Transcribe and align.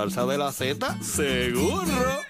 Salsa 0.00 0.26
de 0.26 0.38
la 0.38 0.52
Z, 0.52 1.02
seguro. 1.02 2.27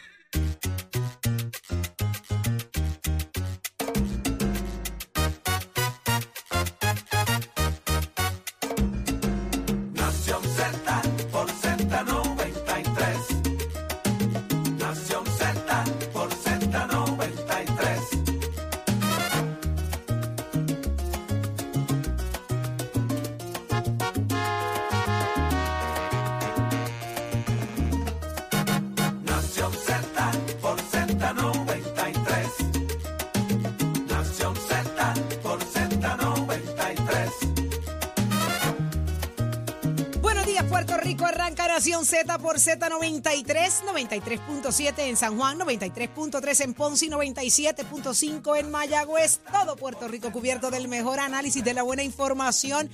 Por 42.59 42.65
Z93, 42.65 43.85
93.7 43.85 44.99
en 44.99 45.17
San 45.17 45.37
Juan, 45.37 45.59
93.3 45.61 46.65
en 46.65 46.75
Ponce 46.75 47.07
y 47.07 47.09
97.5 47.09 48.59
en 48.59 48.71
Mayagüez. 48.71 49.41
Todo 49.53 49.77
Puerto 49.77 50.09
Rico 50.09 50.33
cubierto 50.33 50.71
del 50.71 50.89
mejor 50.89 51.21
análisis, 51.21 51.63
de 51.63 51.75
la 51.75 51.85
buena 51.85 52.03
información, 52.03 52.91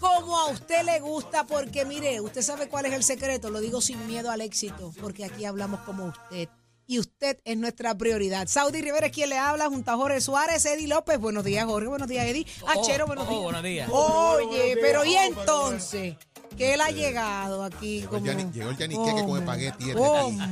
como 0.00 0.38
a 0.38 0.46
usted 0.48 0.84
le 0.84 1.00
gusta, 1.00 1.44
porque 1.44 1.84
mire, 1.84 2.20
usted 2.20 2.40
sabe 2.40 2.68
cuál 2.68 2.86
es 2.86 2.94
el 2.94 3.04
secreto. 3.04 3.50
Lo 3.50 3.60
digo 3.60 3.82
sin 3.82 4.06
miedo 4.06 4.30
al 4.30 4.40
éxito, 4.40 4.92
porque 5.00 5.24
aquí 5.26 5.44
hablamos 5.44 5.80
como 5.80 6.06
usted. 6.06 6.48
Y 6.86 6.98
usted 6.98 7.38
es 7.44 7.56
nuestra 7.56 7.96
prioridad. 7.96 8.46
Saudi 8.48 8.80
Rivera 8.80 9.06
es 9.06 9.12
quien 9.12 9.30
le 9.30 9.38
habla, 9.38 9.68
junto 9.68 9.90
a 9.90 9.96
Jorge 9.96 10.20
Suárez, 10.20 10.64
Eddie 10.64 10.88
López. 10.88 11.18
Buenos 11.18 11.44
días, 11.44 11.64
Jorge. 11.66 11.88
Buenos 11.88 12.08
días, 12.08 12.26
Eddie. 12.26 12.46
Achero, 12.66 13.06
buenos 13.06 13.26
oh, 13.26 13.30
días. 13.30 13.42
buenos 13.42 13.62
días. 13.62 13.88
Oye, 13.90 14.78
pero 14.80 15.04
¿y 15.04 15.14
entonces? 15.14 16.16
Que 16.56 16.74
él 16.74 16.80
ha 16.80 16.90
llegado 16.90 17.62
aquí 17.64 18.00
Llegó 18.00 18.10
como... 18.18 18.30
el 18.30 18.52
llegó 18.52 18.70
el 18.70 18.76
yaniqueque 18.76 19.10
con 19.10 19.20
Hombre, 19.22 19.40
espagueti. 19.40 19.84
este 19.90 19.94
¿Cómo? 19.94 20.46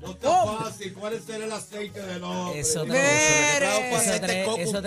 No 0.00 0.10
está 0.12 0.28
¿Cómo? 0.28 0.58
fácil. 0.58 0.94
¿Cuál 0.94 1.12
es 1.14 1.28
el 1.28 1.52
aceite 1.52 2.00
del 2.02 2.22
hombre? 2.24 2.60
Eso 2.60 2.84
tres, 2.84 2.94
Aceite 3.92 4.06
eso 4.06 4.22
tres, 4.22 4.46
golpes, 4.46 4.64
eso 4.64 4.82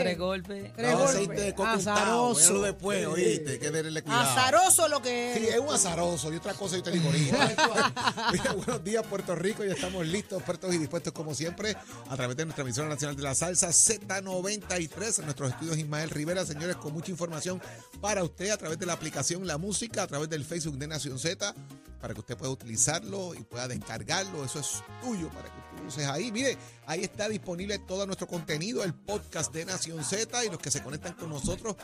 tres 0.00 0.18
golpes. 0.18 0.72
Tres 0.76 0.92
No, 0.92 0.98
golpes. 0.98 1.14
aceite 1.16 1.40
de 1.42 1.54
coco 1.54 1.72
untado. 1.72 1.96
Azaroso. 1.96 2.62
Después, 2.62 3.06
oíste. 3.06 3.58
Que 3.58 3.70
denle 3.70 4.02
cuidado. 4.02 4.22
Azaroso 4.30 4.88
lo 4.88 5.00
que 5.00 5.32
Sí, 5.36 5.46
es. 5.46 5.54
es 5.54 5.60
un 5.60 5.68
azaroso. 5.74 6.32
Y 6.32 6.36
otra 6.36 6.54
cosa 6.54 6.76
yo 6.76 6.82
te 6.82 6.90
digo 6.90 7.06
ahorita. 7.06 7.92
Mira, 8.32 8.52
buenos 8.52 8.84
días, 8.84 9.06
Puerto 9.06 9.34
Rico. 9.34 9.64
Ya 9.64 9.72
estamos 9.72 10.06
listos, 10.06 10.38
expertos 10.38 10.74
y 10.74 10.78
dispuestos, 10.78 11.12
como 11.12 11.34
siempre, 11.34 11.76
a 12.08 12.16
través 12.16 12.36
de 12.36 12.44
nuestra 12.44 12.62
emisora 12.64 12.88
nacional 12.88 13.16
de 13.16 13.22
la 13.22 13.34
salsa 13.34 13.68
Z93. 13.68 15.18
En 15.20 15.24
nuestros 15.24 15.50
estudios 15.50 15.78
Ismael 15.78 16.10
Rivera, 16.10 16.44
señores, 16.44 16.76
con 16.76 16.92
mucha 16.92 17.10
información 17.10 17.60
para 18.00 18.22
usted 18.24 18.50
a 18.50 18.56
través 18.58 18.78
de 18.78 18.86
la 18.86 18.92
aplicación 18.92 19.21
La 19.30 19.56
Música, 19.56 20.02
a 20.02 20.06
través 20.08 20.28
del 20.28 20.44
Facebook 20.44 20.78
de 20.78 20.88
Nación 20.88 21.16
Z, 21.16 21.54
para 22.00 22.12
que 22.12 22.20
usted 22.20 22.36
pueda 22.36 22.50
utilizarlo 22.50 23.34
y 23.34 23.42
pueda 23.44 23.68
descargarlo. 23.68 24.44
Eso 24.44 24.58
es 24.58 24.82
tuyo 25.00 25.28
para 25.28 25.44
que 25.44 25.60
tú 25.76 25.86
uses 25.86 26.06
ahí. 26.06 26.32
Mire, 26.32 26.58
ahí 26.86 27.04
está 27.04 27.28
disponible 27.28 27.78
todo 27.78 28.04
nuestro 28.04 28.26
contenido, 28.26 28.82
el 28.82 28.94
podcast 28.94 29.54
de 29.54 29.64
Nación 29.64 30.02
Z 30.02 30.44
y 30.44 30.48
los 30.48 30.58
que 30.58 30.72
se 30.72 30.82
conectan 30.82 31.12
con 31.14 31.30
nosotros, 31.30 31.76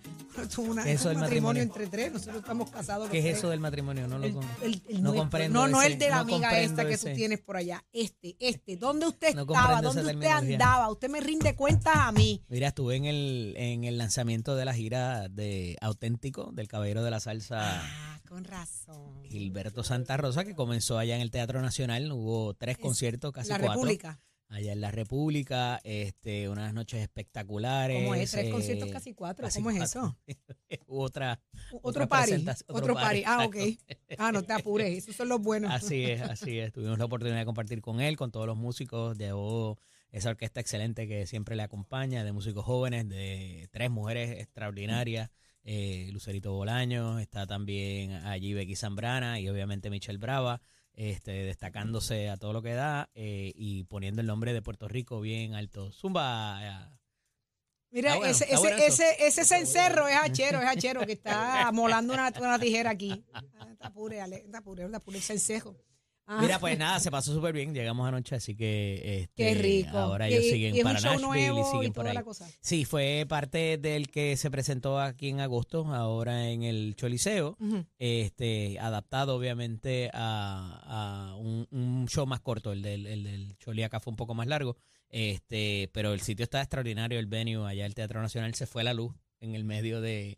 Tú, 0.55 0.63
una- 0.63 0.83
¿Qué 0.83 0.93
es 0.93 0.99
eso 1.01 1.09
un 1.09 1.13
del 1.15 1.21
matrimonio 1.21 1.61
matrimonio? 1.61 1.61
entre 1.61 1.87
tres. 1.87 2.11
Nosotros 2.11 2.37
estamos 2.37 2.69
casados. 2.71 3.07
¿Qué 3.09 3.19
es 3.19 3.23
tres. 3.25 3.37
eso 3.37 3.49
del 3.51 3.59
matrimonio? 3.59 4.07
No 4.07 4.17
lo 4.17 4.25
El- 4.25 4.33
con- 4.33 4.49
el- 4.63 4.81
el 4.87 5.03
no 5.03 5.13
comprendo 5.13 5.59
No, 5.59 5.67
no 5.67 5.79
ese- 5.81 5.93
el 5.93 5.99
de 5.99 6.09
la 6.09 6.19
amiga 6.19 6.59
esta 6.59 6.85
que 6.87 6.93
ese. 6.95 7.11
tú 7.11 7.15
tienes 7.15 7.39
por 7.39 7.55
allá. 7.55 7.83
Este, 7.93 8.35
este. 8.39 8.75
¿Dónde 8.77 9.05
usted 9.07 9.35
No 9.35 9.41
estaba? 9.43 9.79
¿Dónde 9.81 10.01
usted 10.01 10.25
andaba? 10.27 10.89
Usted 10.89 11.09
me 11.09 11.19
rinde 11.19 11.55
cuentas 11.55 11.93
a 11.95 12.11
mí. 12.11 12.41
Mira, 12.47 12.69
estuve 12.69 12.95
en 12.95 13.05
el, 13.05 13.53
en 13.57 13.83
el 13.83 13.97
lanzamiento 13.99 14.55
de 14.55 14.65
la 14.65 14.73
gira 14.73 15.27
de 15.29 15.77
Auténtico, 15.81 16.49
del 16.51 16.67
Caballero 16.67 17.03
de 17.03 17.11
la 17.11 17.19
Salsa 17.19 17.81
Ah, 17.83 18.12
con 18.33 18.45
razón. 18.45 19.23
Gilberto 19.25 19.83
Santa 19.83 20.17
Rosa, 20.17 20.43
que 20.43 20.55
comenzó 20.55 20.97
allá 20.97 21.15
en 21.15 21.21
el 21.21 21.29
Teatro 21.29 21.61
Nacional. 21.61 22.11
Hubo 22.11 22.55
tres 22.55 22.79
conciertos, 22.79 23.31
casi 23.31 23.49
La 23.49 23.59
cuatro. 23.59 23.75
República. 23.75 24.19
Allá 24.47 24.71
en 24.71 24.81
la 24.81 24.89
República, 24.89 25.79
este, 25.83 26.49
unas 26.49 26.73
noches 26.73 27.01
espectaculares. 27.01 28.01
¿Cómo 28.01 28.15
es? 28.15 28.31
Tres 28.31 28.47
eh, 28.47 28.49
conciertos, 28.49 28.89
casi 28.89 29.13
cuatro. 29.13 29.45
casi 29.45 29.59
¿Cómo 29.59 29.69
es 29.69 29.77
cuatro. 29.77 30.17
Hubo 30.87 31.01
otra. 31.03 31.39
Otro 31.83 32.07
party. 32.07 32.43
Otro 32.69 32.95
party. 32.95 33.23
Ah, 33.23 33.45
ok. 33.45 33.55
exacto. 33.55 34.15
Ah, 34.17 34.31
no 34.31 34.41
te 34.41 34.53
apures. 34.53 34.97
Esos 34.97 35.15
son 35.15 35.29
los 35.29 35.39
buenos. 35.39 35.71
Así 35.71 36.03
es, 36.03 36.21
así 36.23 36.57
es. 36.57 36.73
Tuvimos 36.73 36.97
la 36.97 37.05
oportunidad 37.05 37.37
de 37.37 37.45
compartir 37.45 37.81
con 37.81 38.01
él, 38.01 38.17
con 38.17 38.31
todos 38.31 38.47
los 38.47 38.57
músicos. 38.57 39.15
Llevó 39.15 39.77
esa 40.11 40.29
orquesta 40.31 40.59
excelente 40.59 41.07
que 41.07 41.27
siempre 41.27 41.55
le 41.55 41.61
acompaña, 41.61 42.23
de 42.23 42.31
músicos 42.31 42.65
jóvenes, 42.65 43.07
de 43.07 43.69
tres 43.71 43.91
mujeres 43.91 44.39
extraordinarias. 44.39 45.29
Eh, 45.63 46.09
Lucerito 46.11 46.53
Bolaño, 46.53 47.19
está 47.19 47.47
también 47.47 48.11
allí 48.25 48.53
Becky 48.53 48.75
Zambrana 48.75 49.39
y 49.39 49.49
obviamente 49.49 49.89
Michelle 49.89 50.19
Brava, 50.19 50.61
este, 50.93 51.31
destacándose 51.31 52.29
a 52.29 52.37
todo 52.37 52.53
lo 52.53 52.61
que 52.61 52.73
da 52.73 53.09
eh, 53.15 53.51
y 53.55 53.83
poniendo 53.85 54.21
el 54.21 54.27
nombre 54.27 54.53
de 54.53 54.61
Puerto 54.61 54.87
Rico 54.87 55.21
bien 55.21 55.55
alto. 55.55 55.91
Zumba. 55.91 56.59
eh, 56.61 56.97
Mira, 57.91 58.15
bueno, 58.15 58.31
ese, 58.31 58.45
ese, 58.45 58.67
eso. 58.67 59.03
ese, 59.03 59.27
ese 59.27 59.45
cencerro 59.45 60.07
es 60.07 60.15
hachero, 60.15 60.59
es 60.59 60.67
hachero, 60.67 61.05
que 61.05 61.11
está 61.13 61.71
molando 61.71 62.13
una, 62.13 62.33
una 62.39 62.57
tijera 62.57 62.89
aquí. 62.89 63.23
Está 63.71 63.87
apure, 63.87 64.19
Ale, 64.19 64.37
está 64.37 64.59
apure, 64.59 64.83
está 64.85 64.97
apure 64.97 65.17
el 65.17 65.23
cencejo. 65.23 65.75
Ah, 66.25 66.39
Mira, 66.41 66.57
pues 66.57 66.77
nada, 66.79 66.99
se 67.01 67.11
pasó 67.11 67.33
súper 67.33 67.53
bien. 67.53 67.73
Llegamos 67.73 68.07
anoche, 68.07 68.35
así 68.35 68.55
que 68.55 69.23
este, 69.23 69.33
Qué 69.35 69.53
rico. 69.55 69.97
ahora 69.97 70.29
ellos 70.29 70.45
y- 70.45 70.51
siguen 70.51 70.75
y 70.75 70.81
para 70.81 71.01
Nashville 71.01 71.47
y 71.57 71.59
y 71.59 71.63
siguen 71.65 71.91
por 71.93 72.07
ahí. 72.07 72.15
Sí, 72.61 72.85
fue 72.85 73.25
parte 73.27 73.77
del 73.77 74.09
que 74.09 74.37
se 74.37 74.49
presentó 74.49 74.99
aquí 75.01 75.27
en 75.29 75.41
agosto, 75.41 75.85
ahora 75.93 76.49
en 76.49 76.63
el 76.63 76.95
Choliseo, 76.95 77.57
este, 77.99 78.79
adaptado 78.79 79.35
obviamente 79.35 80.09
a, 80.13 81.29
a 81.31 81.35
un, 81.35 81.67
un 81.71 82.07
show 82.07 82.25
más 82.25 82.39
corto, 82.39 82.71
el 82.71 82.81
del, 82.81 83.05
el 83.05 83.23
del 83.23 83.57
Choli 83.57 83.83
acá 83.83 83.99
fue 83.99 84.11
un 84.11 84.17
poco 84.17 84.33
más 84.33 84.47
largo, 84.47 84.77
este, 85.09 85.89
pero 85.93 86.13
el 86.13 86.21
sitio 86.21 86.43
está 86.43 86.61
extraordinario, 86.61 87.19
el 87.19 87.27
venue, 87.27 87.67
allá 87.69 87.85
el 87.85 87.95
Teatro 87.95 88.21
Nacional, 88.21 88.53
se 88.55 88.65
fue 88.65 88.83
la 88.83 88.93
luz 88.93 89.13
en 89.41 89.55
el 89.55 89.65
medio 89.65 89.99
de... 90.01 90.37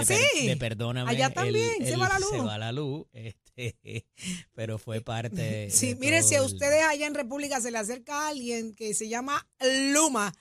¿Ah, 0.00 0.04
sí? 0.04 0.46
de 0.46 0.56
perdóname. 0.56 1.10
Allá 1.10 1.26
el- 1.26 1.34
también, 1.34 1.84
se 1.86 1.96
va 1.96 2.08
la 2.08 2.18
luz. 2.18 2.30
Se 2.30 2.38
va 2.38 2.58
la 2.58 2.72
luz, 2.72 3.06
este, 3.12 4.06
pero 4.54 4.78
fue 4.78 5.00
parte. 5.00 5.68
Sí, 5.70 5.94
de 5.94 6.00
miren, 6.00 6.22
si 6.24 6.34
a 6.34 6.42
ustedes 6.42 6.82
allá 6.84 7.06
en 7.06 7.14
República 7.14 7.60
se 7.60 7.70
le 7.70 7.78
acerca 7.78 8.26
a 8.26 8.28
alguien 8.28 8.74
que 8.74 8.94
se 8.94 9.08
llama 9.08 9.46
Luma, 9.92 10.32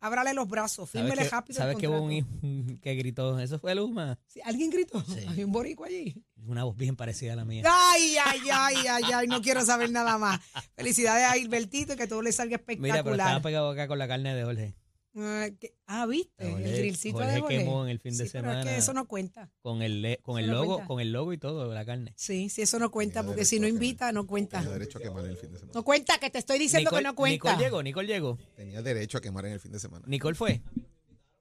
ábrale 0.00 0.32
los 0.34 0.48
brazos, 0.48 0.90
¿Sabes 0.90 1.08
fírmele 1.10 1.28
rápido. 1.28 1.58
¿sabes 1.58 1.76
que 1.76 1.88
hubo 1.88 2.00
un 2.02 2.78
que 2.80 2.94
gritó? 2.94 3.38
Eso 3.40 3.58
fue 3.58 3.74
Luma. 3.74 4.18
Sí, 4.26 4.40
¿Alguien 4.44 4.70
gritó? 4.70 5.02
Sí. 5.04 5.24
Hay 5.28 5.42
un 5.44 5.50
borico 5.52 5.84
allí. 5.84 6.22
Una 6.46 6.64
voz 6.64 6.76
bien 6.76 6.94
parecida 6.96 7.32
a 7.32 7.36
la 7.36 7.44
mía. 7.44 7.64
Ay, 7.66 8.16
ay, 8.24 8.40
ay, 8.52 8.76
ay, 8.88 9.02
ay, 9.12 9.26
no 9.26 9.42
quiero 9.42 9.64
saber 9.64 9.90
nada 9.90 10.16
más. 10.18 10.40
Felicidades 10.76 11.24
a 11.26 11.36
Hilbertito 11.36 11.94
y 11.94 11.96
que 11.96 12.06
todo 12.06 12.22
le 12.22 12.32
salga 12.32 12.58
Mira, 12.58 12.64
pero 12.66 12.84
espectacular. 12.86 13.26
estaba 13.26 13.42
pegado 13.42 13.70
acá 13.70 13.88
con 13.88 13.98
la 13.98 14.06
carne 14.08 14.34
de 14.34 14.44
Jorge. 14.44 14.74
Ah, 15.16 15.48
que- 15.58 15.74
ah, 15.86 16.06
¿viste? 16.06 16.44
El 16.46 16.50
Jorge- 16.52 16.78
grillcito 16.78 17.16
Jorge 17.18 17.32
de 17.32 17.40
Jorge. 17.40 17.58
quemó 17.58 17.84
en 17.84 17.90
el 17.90 17.98
fin 17.98 18.16
de 18.16 18.24
Sí, 18.26 18.30
pero 18.32 18.50
es 18.50 18.56
que 18.58 18.62
semana. 18.62 18.76
eso 18.76 18.92
no 18.92 19.08
cuenta. 19.08 19.50
Con 19.62 19.82
el, 19.82 20.02
le- 20.02 20.18
con 20.18 20.38
el 20.38 20.46
no 20.46 20.52
logo, 20.52 20.66
cuenta. 20.74 20.86
con 20.86 21.00
el 21.00 21.12
logo 21.12 21.32
y 21.32 21.38
todo, 21.38 21.72
la 21.74 21.84
carne. 21.84 22.12
Sí, 22.16 22.48
sí, 22.50 22.62
eso 22.62 22.78
no 22.78 22.90
cuenta, 22.90 23.20
Tenía 23.20 23.26
porque 23.28 23.44
si 23.44 23.56
derecho 23.56 23.62
no 23.62 23.66
a 23.66 23.68
quemar. 23.68 23.84
invita, 23.84 24.12
no 24.12 24.26
cuenta. 24.26 24.58
Tenía 24.60 24.72
derecho 24.74 24.98
a 24.98 25.00
quemar 25.02 25.24
en 25.24 25.30
el 25.32 25.36
fin 25.36 25.50
de 25.52 25.58
semana. 25.58 25.72
No 25.74 25.82
cuenta, 25.84 26.18
que 26.18 26.30
te 26.30 26.38
estoy 26.38 26.58
diciendo 26.58 26.90
que 26.90 27.02
no 27.02 27.14
cuenta. 27.14 27.32
Nicole 27.50 27.64
llegó, 27.64 27.82
Nicole 27.82 28.06
llegó. 28.08 28.38
Tenía 28.54 28.82
derecho 28.82 29.18
a 29.18 29.20
quemar 29.20 29.46
en 29.46 29.52
el 29.54 29.60
fin 29.60 29.72
de 29.72 29.80
semana. 29.80 30.04
Nicole 30.06 30.36
fue. 30.36 30.60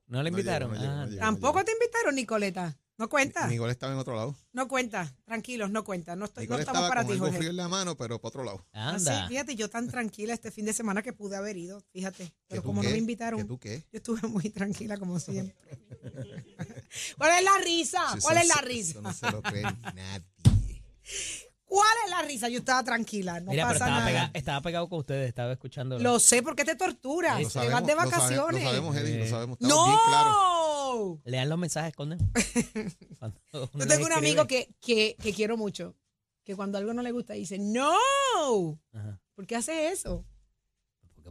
¿No 0.08 0.24
llegó, 0.24 0.38
invitaron? 0.38 0.72
no 0.74 0.80
llegó, 0.80 0.94
no 0.94 1.02
Ah, 1.02 1.06
llegó. 1.06 1.20
Tampoco 1.20 1.64
te 1.66 1.72
invitaron, 1.74 2.16
Nicoleta. 2.16 2.80
No 2.98 3.10
cuenta. 3.10 3.46
Mi 3.48 3.58
gol 3.58 3.70
estaba 3.70 3.94
en 3.94 4.00
otro 4.00 4.16
lado. 4.16 4.36
No 4.54 4.68
cuenta. 4.68 5.14
Tranquilos, 5.24 5.70
no 5.70 5.84
cuenta. 5.84 6.16
No, 6.16 6.26
estoy, 6.26 6.48
no 6.48 6.58
estamos 6.58 6.80
estaba 6.80 6.90
para 6.90 7.02
con 7.02 7.08
ti, 7.10 7.14
algo 7.14 7.26
Jorge. 7.26 7.38
frío 7.38 7.50
en 7.52 7.58
la 7.58 7.68
mano, 7.68 7.96
pero 7.96 8.20
para 8.20 8.30
otro 8.30 8.44
lado. 8.44 8.66
Así, 8.74 9.08
anda. 9.10 9.28
fíjate, 9.28 9.56
yo 9.56 9.70
tan 9.70 9.88
tranquila 9.88 10.34
este 10.34 10.50
fin 10.52 10.66
de 10.66 10.74
semana 10.74 11.04
que 11.04 11.14
pude 11.14 11.36
haber 11.38 11.58
ido, 11.58 11.84
fíjate. 11.94 12.34
Pero 12.48 12.64
como 12.64 12.82
no 12.82 12.88
qué? 12.88 12.94
me 12.94 12.98
invitaron, 13.00 13.40
¿Que 13.42 13.46
tú 13.46 13.60
qué? 13.60 13.84
yo 13.92 13.98
estuve 13.98 14.28
muy 14.28 14.50
tranquila 14.50 14.98
como 14.98 15.20
siempre. 15.20 15.56
¿Cuál 17.18 17.38
es 17.38 17.44
la 17.44 17.58
risa? 17.64 18.02
¿Cuál 18.22 18.38
es 18.38 18.48
la 18.48 18.56
no 18.56 18.62
risa? 18.68 18.92
Eso 18.92 19.02
no 19.02 19.14
se 19.14 19.32
lo 19.32 19.42
cree 19.44 19.62
nadie. 19.94 20.26
¿Cuál 21.66 21.90
es 22.06 22.10
la 22.12 22.22
risa? 22.22 22.48
Yo 22.50 22.60
estaba 22.60 22.82
tranquila, 22.84 23.42
no 23.42 23.52
Mira, 23.52 23.68
pero 23.68 23.78
pasa 23.80 23.86
estaba, 23.92 24.00
nada. 24.00 24.08
pega- 24.28 24.32
estaba 24.34 24.62
pegado 24.62 24.88
con 24.90 25.00
ustedes, 25.00 25.28
estaba 25.28 25.52
escuchando. 25.52 26.00
Lo 26.00 26.20
sé 26.20 26.42
porque 26.42 26.64
te 26.64 26.76
torturas, 26.76 27.42
Lo 27.42 27.50
te 27.50 27.70
vas 27.70 27.86
de 27.86 27.94
vacaciones. 27.94 28.64
Lo 28.64 28.70
sabemos, 28.70 28.96
Eddie, 28.96 29.20
lo 29.20 29.28
sabemos. 29.28 29.58
Estamos 29.62 29.86
bien 29.88 30.00
claros. 30.08 30.36
Lean 31.26 31.50
los 31.50 31.58
mensajes, 31.58 31.94
Conden. 31.96 32.20
Cuando 33.20 33.40
uno 33.54 33.70
Yo 33.74 33.88
tengo 33.88 34.06
un 34.06 34.14
amigo 34.14 34.46
que, 34.48 34.70
que, 34.80 35.16
que 35.22 35.34
quiero 35.34 35.58
mucho, 35.58 35.96
que 36.44 36.56
cuando 36.56 36.78
algo 36.78 36.94
no 36.94 37.02
le 37.02 37.12
gusta 37.12 37.34
dice, 37.34 37.58
¡No! 37.60 38.80
Ajá. 38.94 39.22
¿Por 39.36 39.46
qué 39.46 39.56
haces 39.56 39.92
eso? 40.00 40.26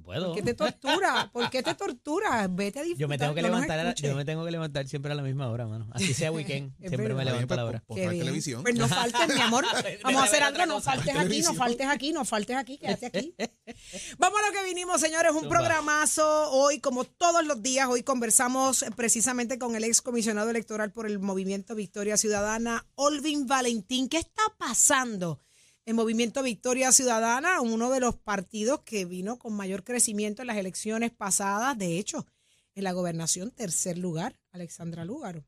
Porque 0.02 0.20
puedo. 0.20 0.26
¿Por 0.26 0.36
qué 0.36 0.42
te 0.42 0.54
tortura? 0.54 1.30
¿Por 1.32 1.50
qué 1.50 1.62
te 1.62 1.74
torturas? 1.74 2.54
Vete 2.54 2.80
a 2.80 2.82
disfrutar. 2.82 3.00
Yo 3.00 3.08
me 3.08 3.18
tengo 3.18 3.34
que 3.34 3.42
no 3.42 3.48
levantar, 3.48 3.78
a 3.80 3.84
la- 3.84 3.94
yo 3.94 4.14
me 4.14 4.24
tengo 4.24 4.44
que 4.44 4.50
levantar 4.50 4.86
siempre 4.88 5.12
a 5.12 5.14
la 5.14 5.22
misma 5.22 5.48
hora, 5.48 5.66
mano. 5.66 5.88
Así 5.92 6.12
sea 6.14 6.30
weekend, 6.32 6.76
siempre 6.78 6.98
verdad. 6.98 7.16
me 7.16 7.24
levanto 7.24 7.54
a 7.54 7.56
la 7.56 7.62
Pues, 7.62 7.68
hora. 7.70 7.84
pues, 7.86 7.96
Qué 7.98 8.04
pon 8.04 8.12
bien. 8.12 8.24
televisión. 8.24 8.62
Pues 8.62 8.74
no 8.74 8.88
faltes, 8.88 9.34
mi 9.34 9.40
amor. 9.40 9.64
Vamos 10.04 10.20
a 10.22 10.24
hacer 10.24 10.42
algo, 10.42 10.66
no 10.66 10.80
faltes 10.80 11.16
aquí, 11.16 11.40
no 11.42 11.54
faltes 11.54 11.86
aquí, 11.88 12.12
no 12.12 12.24
faltes 12.24 12.56
aquí, 12.56 12.78
quédate 12.78 13.06
aquí. 13.06 13.34
Vamos 14.18 14.38
a 14.42 14.46
lo 14.48 14.52
que 14.52 14.64
vinimos, 14.64 15.00
señores, 15.00 15.32
un 15.32 15.40
Zumba. 15.40 15.56
programazo 15.58 16.50
hoy, 16.52 16.80
como 16.80 17.04
todos 17.04 17.44
los 17.46 17.62
días, 17.62 17.88
hoy 17.88 18.02
conversamos 18.02 18.82
eh, 18.82 18.90
precisamente 18.94 19.58
con 19.58 19.76
el 19.76 19.84
ex 19.84 20.02
comisionado 20.02 20.50
electoral 20.50 20.92
por 20.92 21.06
el 21.06 21.18
Movimiento 21.18 21.74
Victoria 21.74 22.16
Ciudadana, 22.16 22.86
Olvin 22.96 23.46
Valentín. 23.46 24.08
¿Qué 24.08 24.18
está 24.18 24.42
pasando? 24.58 25.40
El 25.86 25.94
Movimiento 25.94 26.42
Victoria 26.42 26.90
Ciudadana, 26.90 27.60
uno 27.60 27.90
de 27.92 28.00
los 28.00 28.16
partidos 28.16 28.80
que 28.80 29.04
vino 29.04 29.38
con 29.38 29.52
mayor 29.54 29.84
crecimiento 29.84 30.42
en 30.42 30.48
las 30.48 30.56
elecciones 30.56 31.12
pasadas, 31.12 31.78
de 31.78 31.96
hecho, 31.98 32.26
en 32.74 32.82
la 32.82 32.90
gobernación, 32.92 33.52
tercer 33.52 33.96
lugar, 33.96 34.36
Alexandra 34.50 35.04
Lúgaro. 35.04 35.44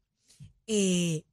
Eh, 0.69 1.25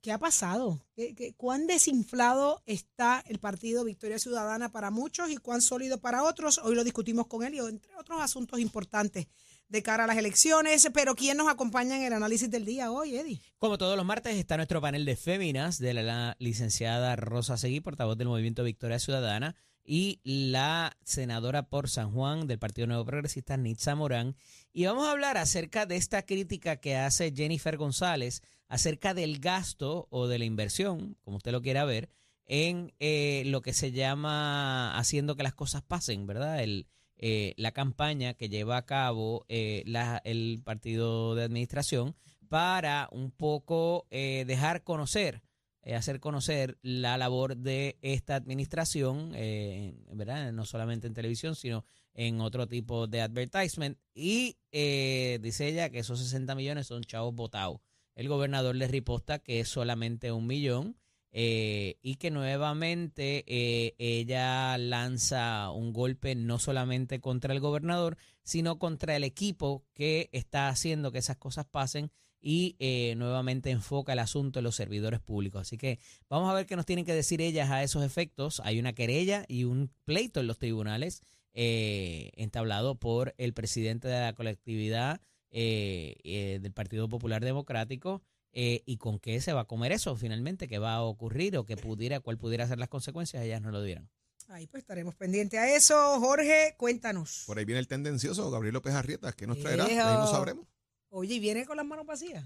¿Qué 0.00 0.12
ha 0.12 0.18
pasado? 0.18 0.86
¿Qué- 0.94 1.14
qué- 1.16 1.34
¿Cuán 1.34 1.66
desinflado 1.66 2.62
está 2.66 3.24
el 3.26 3.40
partido 3.40 3.82
Victoria 3.84 4.20
Ciudadana 4.20 4.70
para 4.70 4.92
muchos 4.92 5.30
y 5.30 5.36
cuán 5.38 5.60
sólido 5.60 5.98
para 5.98 6.22
otros? 6.22 6.58
Hoy 6.58 6.76
lo 6.76 6.84
discutimos 6.84 7.26
con 7.26 7.42
él 7.42 7.54
y 7.54 7.58
entre 7.58 7.96
otros 7.96 8.20
asuntos 8.20 8.60
importantes 8.60 9.26
de 9.74 9.82
cara 9.82 10.04
a 10.04 10.06
las 10.06 10.16
elecciones. 10.16 10.88
Pero 10.94 11.14
¿quién 11.14 11.36
nos 11.36 11.48
acompaña 11.48 11.96
en 11.96 12.04
el 12.04 12.12
análisis 12.14 12.50
del 12.50 12.64
día 12.64 12.90
hoy, 12.90 13.16
Eddie? 13.16 13.42
Como 13.58 13.76
todos 13.76 13.96
los 13.96 14.06
martes 14.06 14.36
está 14.36 14.56
nuestro 14.56 14.80
panel 14.80 15.04
de 15.04 15.16
féminas 15.16 15.78
de 15.78 15.92
la, 15.92 16.36
licenciada 16.38 17.16
Rosa 17.16 17.58
Seguí, 17.58 17.80
portavoz 17.80 18.16
del 18.16 18.28
Movimiento 18.28 18.64
Victoria 18.64 18.98
Ciudadana, 18.98 19.56
y 19.84 20.20
la 20.24 20.96
senadora 21.04 21.68
por 21.68 21.90
San 21.90 22.12
Juan 22.12 22.46
del 22.46 22.58
Partido 22.58 22.86
Nuevo 22.86 23.04
Progresista, 23.04 23.56
Nitza 23.56 23.94
Morán. 23.94 24.36
Y 24.72 24.86
vamos 24.86 25.06
a 25.06 25.10
hablar 25.10 25.36
acerca 25.36 25.84
de 25.84 25.96
esta 25.96 26.22
crítica 26.24 26.76
que 26.76 26.96
hace 26.96 27.34
Jennifer 27.34 27.76
González 27.76 28.42
acerca 28.68 29.12
del 29.12 29.40
gasto 29.40 30.06
o 30.10 30.26
de 30.28 30.38
la 30.38 30.46
inversión, 30.46 31.18
como 31.20 31.36
usted 31.36 31.52
lo 31.52 31.60
quiera 31.60 31.84
ver, 31.84 32.08
en 32.46 32.94
eh, 32.98 33.42
lo 33.46 33.60
que 33.60 33.72
se 33.72 33.92
llama 33.92 34.96
haciendo 34.96 35.36
que 35.36 35.42
las 35.42 35.54
cosas 35.54 35.82
pasen, 35.82 36.26
¿verdad? 36.26 36.62
El, 36.62 36.86
eh, 37.16 37.54
la 37.56 37.72
campaña 37.72 38.34
que 38.34 38.48
lleva 38.48 38.76
a 38.76 38.86
cabo 38.86 39.44
eh, 39.48 39.82
la- 39.86 40.20
el 40.24 40.60
partido 40.64 41.34
de 41.34 41.44
administración 41.44 42.16
para 42.48 43.08
un 43.12 43.30
poco 43.30 44.06
eh, 44.10 44.44
dejar 44.46 44.84
conocer, 44.84 45.42
eh, 45.82 45.94
hacer 45.94 46.20
conocer 46.20 46.78
la 46.82 47.16
labor 47.18 47.56
de 47.56 47.98
esta 48.02 48.36
administración, 48.36 49.32
eh, 49.34 49.94
¿verdad? 50.12 50.52
No 50.52 50.64
solamente 50.64 51.06
en 51.06 51.14
televisión, 51.14 51.54
sino 51.56 51.84
en 52.14 52.40
otro 52.40 52.66
tipo 52.68 53.06
de 53.06 53.20
advertisement. 53.22 53.98
Y 54.14 54.56
eh, 54.72 55.38
dice 55.42 55.66
ella 55.68 55.90
que 55.90 55.98
esos 56.00 56.20
60 56.20 56.54
millones 56.54 56.86
son 56.86 57.02
chavos 57.02 57.34
votados. 57.34 57.80
El 58.14 58.28
gobernador 58.28 58.76
le 58.76 58.86
riposta 58.86 59.40
que 59.40 59.60
es 59.60 59.68
solamente 59.68 60.30
un 60.30 60.46
millón 60.46 60.96
eh, 61.36 61.98
y 62.00 62.14
que 62.14 62.30
nuevamente 62.30 63.44
eh, 63.48 63.96
ella 63.98 64.78
lanza 64.78 65.72
un 65.72 65.92
golpe 65.92 66.36
no 66.36 66.60
solamente 66.60 67.20
contra 67.20 67.52
el 67.52 67.58
gobernador, 67.58 68.16
sino 68.44 68.78
contra 68.78 69.16
el 69.16 69.24
equipo 69.24 69.84
que 69.94 70.30
está 70.30 70.68
haciendo 70.68 71.10
que 71.10 71.18
esas 71.18 71.36
cosas 71.36 71.66
pasen 71.66 72.12
y 72.40 72.76
eh, 72.78 73.16
nuevamente 73.16 73.70
enfoca 73.70 74.12
el 74.12 74.20
asunto 74.20 74.60
en 74.60 74.64
los 74.64 74.76
servidores 74.76 75.18
públicos. 75.18 75.62
Así 75.62 75.76
que 75.76 75.98
vamos 76.28 76.48
a 76.48 76.54
ver 76.54 76.66
qué 76.66 76.76
nos 76.76 76.86
tienen 76.86 77.04
que 77.04 77.14
decir 77.14 77.40
ellas 77.40 77.68
a 77.68 77.82
esos 77.82 78.04
efectos. 78.04 78.60
Hay 78.64 78.78
una 78.78 78.92
querella 78.92 79.44
y 79.48 79.64
un 79.64 79.90
pleito 80.04 80.38
en 80.38 80.46
los 80.46 80.58
tribunales 80.58 81.24
eh, 81.52 82.30
entablado 82.36 82.94
por 82.94 83.34
el 83.38 83.54
presidente 83.54 84.06
de 84.06 84.20
la 84.20 84.34
colectividad 84.34 85.20
eh, 85.50 86.60
del 86.62 86.72
Partido 86.72 87.08
Popular 87.08 87.44
Democrático. 87.44 88.22
Eh, 88.54 88.82
y 88.86 88.96
con 88.96 89.18
qué 89.18 89.40
se 89.40 89.52
va 89.52 89.62
a 89.62 89.64
comer 89.66 89.92
eso 89.92 90.16
finalmente, 90.16 90.68
qué 90.68 90.78
va 90.78 90.94
a 90.94 91.02
ocurrir 91.02 91.56
o 91.58 91.66
qué 91.66 91.76
pudiera, 91.76 92.20
cuál 92.20 92.38
pudiera 92.38 92.66
ser 92.66 92.78
las 92.78 92.88
consecuencias, 92.88 93.42
ellas 93.44 93.60
no 93.60 93.70
lo 93.70 93.82
dirán. 93.82 94.08
Ahí 94.48 94.66
pues 94.66 94.82
estaremos 94.82 95.14
pendientes 95.14 95.58
a 95.58 95.74
eso. 95.74 96.20
Jorge, 96.20 96.74
cuéntanos. 96.78 97.44
Por 97.46 97.58
ahí 97.58 97.64
viene 97.64 97.80
el 97.80 97.88
tendencioso 97.88 98.50
Gabriel 98.50 98.74
López 98.74 98.94
Arrieta. 98.94 99.32
¿Qué 99.32 99.46
nos 99.46 99.58
traerá? 99.58 99.86
Ahí 99.86 99.94
no 99.96 100.26
sabremos. 100.30 100.66
Oye, 101.08 101.34
¿y 101.34 101.40
viene 101.40 101.64
con 101.64 101.76
las 101.76 101.86
manos 101.86 102.06
vacías? 102.06 102.44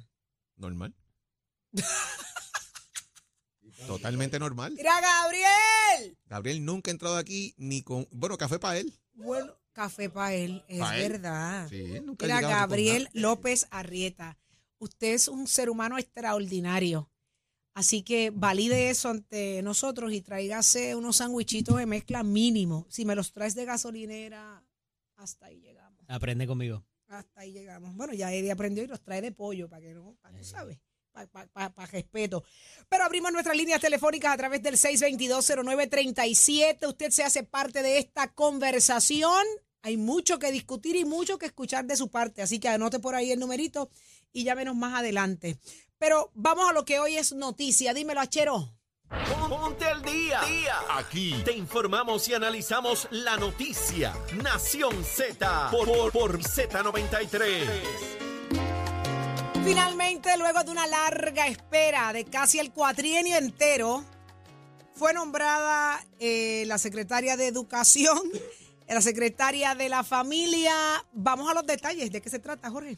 Normal. 0.57 0.95
Totalmente 3.87 4.39
normal. 4.39 4.75
¡Mira, 4.77 5.01
Gabriel! 5.01 6.17
Gabriel 6.27 6.65
nunca 6.65 6.91
ha 6.91 6.93
entrado 6.93 7.17
aquí 7.17 7.55
ni 7.57 7.83
con. 7.83 8.09
Bueno, 8.11 8.37
café 8.39 8.59
para 8.59 8.79
él. 8.79 8.93
Bueno, 9.15 9.53
café 9.73 10.11
para 10.11 10.35
él, 10.35 10.65
es 10.69 10.81
Pa' 10.81 10.97
él. 10.99 11.13
verdad. 11.13 11.69
Sí, 11.69 12.01
nunca 12.03 12.27
Mira, 12.27 12.41
Gabriel. 12.41 13.09
López 13.13 13.67
Arrieta, 13.71 14.37
usted 14.79 15.15
es 15.15 15.29
un 15.29 15.47
ser 15.47 15.71
humano 15.71 15.99
extraordinario. 15.99 17.11
Así 17.75 18.03
que 18.03 18.31
valide 18.31 18.91
eso 18.91 19.09
ante 19.09 19.63
nosotros 19.63 20.13
y 20.13 20.21
tráigase 20.21 20.97
unos 20.97 21.19
sandwichitos 21.19 21.77
de 21.77 21.87
mezcla 21.87 22.25
mínimo. 22.25 22.87
Si 22.91 23.05
me 23.05 23.15
los 23.15 23.33
traes 23.33 23.55
de 23.55 23.65
gasolinera, 23.65 24.65
hasta 25.17 25.47
ahí 25.47 25.61
llegamos. 25.61 26.05
Aprende 26.09 26.47
conmigo. 26.47 26.85
Hasta 27.07 27.43
ahí 27.43 27.53
llegamos. 27.53 27.95
Bueno, 27.95 28.15
ya 28.15 28.33
Eddie 28.33 28.51
aprendió 28.51 28.83
y 28.83 28.89
los 28.89 29.01
trae 29.01 29.21
de 29.21 29.31
pollo 29.31 29.69
para 29.69 29.83
que 29.83 29.95
no, 29.95 30.17
para 30.21 30.37
tú 30.37 30.45
sabes, 30.45 30.79
para 31.13 31.87
respeto. 31.87 32.43
Pero 32.89 33.05
abrimos 33.05 33.31
nuestras 33.33 33.57
líneas 33.57 33.81
telefónicas 33.81 34.35
a 34.35 34.37
través 34.37 34.61
del 34.63 34.75
6220937. 34.75 36.89
Usted 36.89 37.11
se 37.11 37.23
hace 37.23 37.45
parte 37.45 37.83
de 37.83 37.99
esta 37.99 38.35
conversación. 38.35 39.45
Hay 39.83 39.97
mucho 39.97 40.39
que 40.39 40.53
discutir 40.53 40.97
y 40.97 41.05
mucho 41.05 41.39
que 41.39 41.47
escuchar 41.47 41.85
de 41.87 41.97
su 41.97 42.09
parte. 42.09 42.43
Así 42.43 42.59
que 42.59 42.69
anote 42.69 42.99
por 42.99 43.15
ahí 43.15 43.31
el 43.31 43.39
numerito 43.39 43.91
y 44.33 44.45
llámenos 44.45 44.77
más 44.77 44.99
adelante. 44.99 45.59
Pero 45.99 46.31
vamos 46.35 46.69
a 46.69 46.73
lo 46.73 46.85
que 46.85 47.01
hoy 47.01 47.17
es 47.17 47.33
noticia. 47.33 47.95
Dímelo, 47.95 48.21
Achero. 48.21 48.75
Ponte 49.49 49.87
al 49.87 50.03
día. 50.03 50.41
Aquí 50.91 51.35
te 51.45 51.53
informamos 51.53 52.29
y 52.29 52.35
analizamos 52.35 53.09
la 53.11 53.37
noticia. 53.39 54.15
Nación 54.43 55.03
Z 55.05 55.71
por, 55.71 55.87
por, 55.87 56.13
por 56.13 56.39
Z93. 56.39 58.19
Finalmente, 59.65 60.37
luego 60.39 60.63
de 60.63 60.71
una 60.71 60.87
larga 60.87 61.47
espera 61.47 62.13
de 62.13 62.25
casi 62.25 62.59
el 62.59 62.73
cuatrienio 62.73 63.37
entero, 63.37 64.05
fue 64.95 65.13
nombrada 65.13 66.05
eh, 66.19 66.65
la 66.67 66.79
secretaria 66.79 67.37
de 67.37 67.47
Educación, 67.47 68.19
la 68.95 69.03
secretaria 69.03 69.75
de 69.75 69.89
la 69.89 70.05
Familia. 70.05 70.73
Vamos 71.13 71.51
a 71.51 71.55
los 71.55 71.67
detalles. 71.67 72.11
¿De 72.11 72.21
qué 72.21 72.31
se 72.31 72.39
trata, 72.39 72.71
Jorge? 72.71 72.97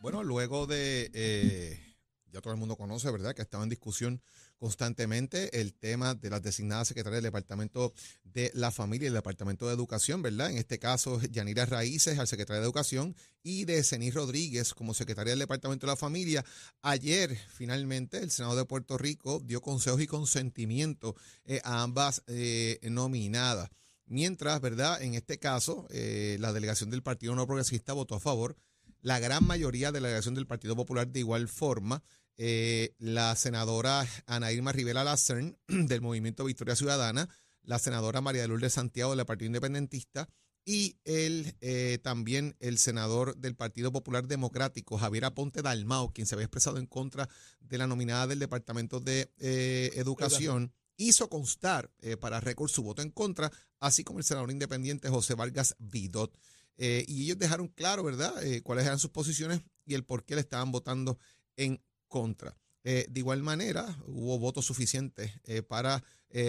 Bueno, 0.00 0.22
luego 0.22 0.66
de, 0.66 1.10
eh, 1.14 1.96
ya 2.30 2.40
todo 2.40 2.52
el 2.52 2.58
mundo 2.58 2.76
conoce, 2.76 3.10
¿verdad? 3.10 3.34
Que 3.34 3.42
estaba 3.42 3.64
en 3.64 3.70
discusión 3.70 4.20
constantemente 4.58 5.60
el 5.60 5.74
tema 5.74 6.14
de 6.14 6.30
las 6.30 6.42
designadas 6.42 6.88
secretarias 6.88 7.18
del 7.18 7.30
Departamento 7.30 7.92
de 8.22 8.50
la 8.54 8.70
Familia 8.70 9.06
y 9.06 9.08
el 9.08 9.14
Departamento 9.14 9.66
de 9.66 9.74
Educación, 9.74 10.22
¿verdad? 10.22 10.50
En 10.50 10.58
este 10.58 10.78
caso, 10.78 11.20
Yanira 11.20 11.66
Raíces 11.66 12.18
al 12.18 12.28
secretario 12.28 12.60
de 12.60 12.66
Educación 12.66 13.14
y 13.42 13.64
de 13.64 13.82
Cenis 13.84 14.14
Rodríguez 14.14 14.74
como 14.74 14.94
secretaria 14.94 15.32
del 15.32 15.40
Departamento 15.40 15.86
de 15.86 15.92
la 15.92 15.96
Familia. 15.96 16.44
Ayer, 16.82 17.36
finalmente, 17.54 18.18
el 18.18 18.30
Senado 18.30 18.56
de 18.56 18.64
Puerto 18.64 18.98
Rico 18.98 19.40
dio 19.44 19.60
consejos 19.60 20.00
y 20.00 20.06
consentimiento 20.06 21.14
eh, 21.44 21.60
a 21.64 21.82
ambas 21.82 22.22
eh, 22.26 22.78
nominadas. 22.82 23.70
Mientras, 24.06 24.60
¿verdad? 24.60 25.02
En 25.02 25.14
este 25.14 25.38
caso, 25.38 25.86
eh, 25.90 26.36
la 26.40 26.52
delegación 26.52 26.90
del 26.90 27.02
Partido 27.02 27.34
No 27.34 27.46
Progresista 27.46 27.92
votó 27.92 28.14
a 28.14 28.20
favor 28.20 28.56
la 29.00 29.18
gran 29.18 29.46
mayoría 29.46 29.92
de 29.92 30.00
la 30.00 30.08
delegación 30.08 30.34
del 30.34 30.46
Partido 30.46 30.76
Popular 30.76 31.08
de 31.08 31.20
igual 31.20 31.48
forma. 31.48 32.02
Eh, 32.36 32.94
la 32.98 33.36
senadora 33.36 34.06
Ana 34.26 34.50
Irma 34.50 34.72
Rivera 34.72 35.04
Lacern 35.04 35.56
del 35.68 36.00
Movimiento 36.00 36.44
Victoria 36.44 36.74
Ciudadana, 36.74 37.28
la 37.62 37.78
senadora 37.78 38.20
María 38.20 38.42
de 38.42 38.48
Lourdes 38.48 38.72
Santiago 38.72 39.14
del 39.14 39.24
Partido 39.24 39.46
Independentista 39.46 40.28
y 40.64 40.96
el, 41.04 41.56
eh, 41.60 41.98
también 42.02 42.56
el 42.58 42.78
senador 42.78 43.36
del 43.36 43.54
Partido 43.54 43.92
Popular 43.92 44.26
Democrático, 44.26 44.96
Javier 44.96 45.26
Aponte 45.26 45.62
Dalmao, 45.62 46.12
quien 46.12 46.26
se 46.26 46.34
había 46.34 46.46
expresado 46.46 46.78
en 46.78 46.86
contra 46.86 47.28
de 47.60 47.78
la 47.78 47.86
nominada 47.86 48.26
del 48.26 48.38
Departamento 48.38 49.00
de 49.00 49.30
eh, 49.38 49.90
Educación, 49.94 50.72
hizo 50.96 51.28
constar 51.28 51.90
eh, 52.00 52.16
para 52.16 52.40
récord 52.40 52.68
su 52.68 52.82
voto 52.82 53.02
en 53.02 53.10
contra, 53.10 53.50
así 53.80 54.04
como 54.04 54.18
el 54.18 54.24
senador 54.24 54.50
independiente 54.50 55.08
José 55.08 55.34
Vargas 55.34 55.76
Vidot. 55.78 56.38
Eh, 56.76 57.04
y 57.06 57.24
ellos 57.24 57.38
dejaron 57.38 57.68
claro, 57.68 58.02
¿verdad?, 58.02 58.42
eh, 58.44 58.62
cuáles 58.62 58.84
eran 58.86 58.98
sus 58.98 59.10
posiciones 59.10 59.60
y 59.86 59.94
el 59.94 60.04
por 60.04 60.24
qué 60.24 60.34
le 60.34 60.40
estaban 60.40 60.72
votando 60.72 61.18
en 61.56 61.82
contra. 62.08 62.56
De 62.82 63.08
igual 63.14 63.42
manera, 63.42 63.98
hubo 64.06 64.38
votos 64.38 64.66
suficientes 64.66 65.32
para 65.68 66.04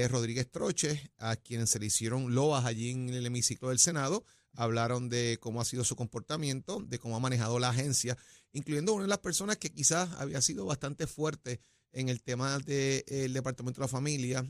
Rodríguez 0.09 0.51
Troche, 0.51 1.13
a 1.17 1.37
quien 1.37 1.65
se 1.65 1.79
le 1.79 1.85
hicieron 1.85 2.35
loas 2.35 2.65
allí 2.65 2.89
en 2.89 3.07
el 3.07 3.25
hemiciclo 3.25 3.69
del 3.69 3.79
Senado. 3.79 4.25
Hablaron 4.51 5.07
de 5.07 5.37
cómo 5.39 5.61
ha 5.61 5.65
sido 5.65 5.85
su 5.85 5.95
comportamiento, 5.95 6.83
de 6.85 6.99
cómo 6.99 7.15
ha 7.15 7.21
manejado 7.21 7.57
la 7.57 7.69
agencia, 7.69 8.17
incluyendo 8.51 8.93
una 8.93 9.03
de 9.03 9.09
las 9.09 9.19
personas 9.19 9.55
que 9.55 9.71
quizás 9.71 10.11
había 10.17 10.41
sido 10.41 10.65
bastante 10.65 11.07
fuerte 11.07 11.61
en 11.95 12.09
el 12.09 12.21
tema 12.21 12.59
del 12.59 13.33
Departamento 13.33 13.79
de 13.79 13.85
la 13.85 13.87
Familia, 13.87 14.45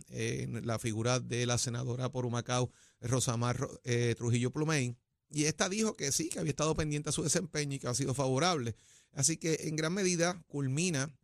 la 0.63 0.79
figura 0.79 1.19
de 1.19 1.45
la 1.45 1.57
senadora 1.57 2.11
por 2.11 2.25
Humacao, 2.25 2.71
Rosamar 2.99 3.57
Ro- 3.57 3.79
eh, 3.83 4.15
Trujillo 4.17 4.51
Plumey. 4.51 4.95
Y 5.29 5.45
esta 5.45 5.69
dijo 5.69 5.95
que 5.95 6.11
sí, 6.11 6.29
que 6.29 6.39
había 6.39 6.49
estado 6.49 6.75
pendiente 6.75 7.09
a 7.09 7.13
su 7.13 7.23
desempeño 7.23 7.75
y 7.75 7.79
que 7.79 7.87
ha 7.87 7.93
sido 7.93 8.13
favorable. 8.13 8.75
Así 9.13 9.37
que 9.37 9.59
en 9.61 9.75
gran 9.75 9.93
medida 9.93 10.43
culmina 10.47 11.15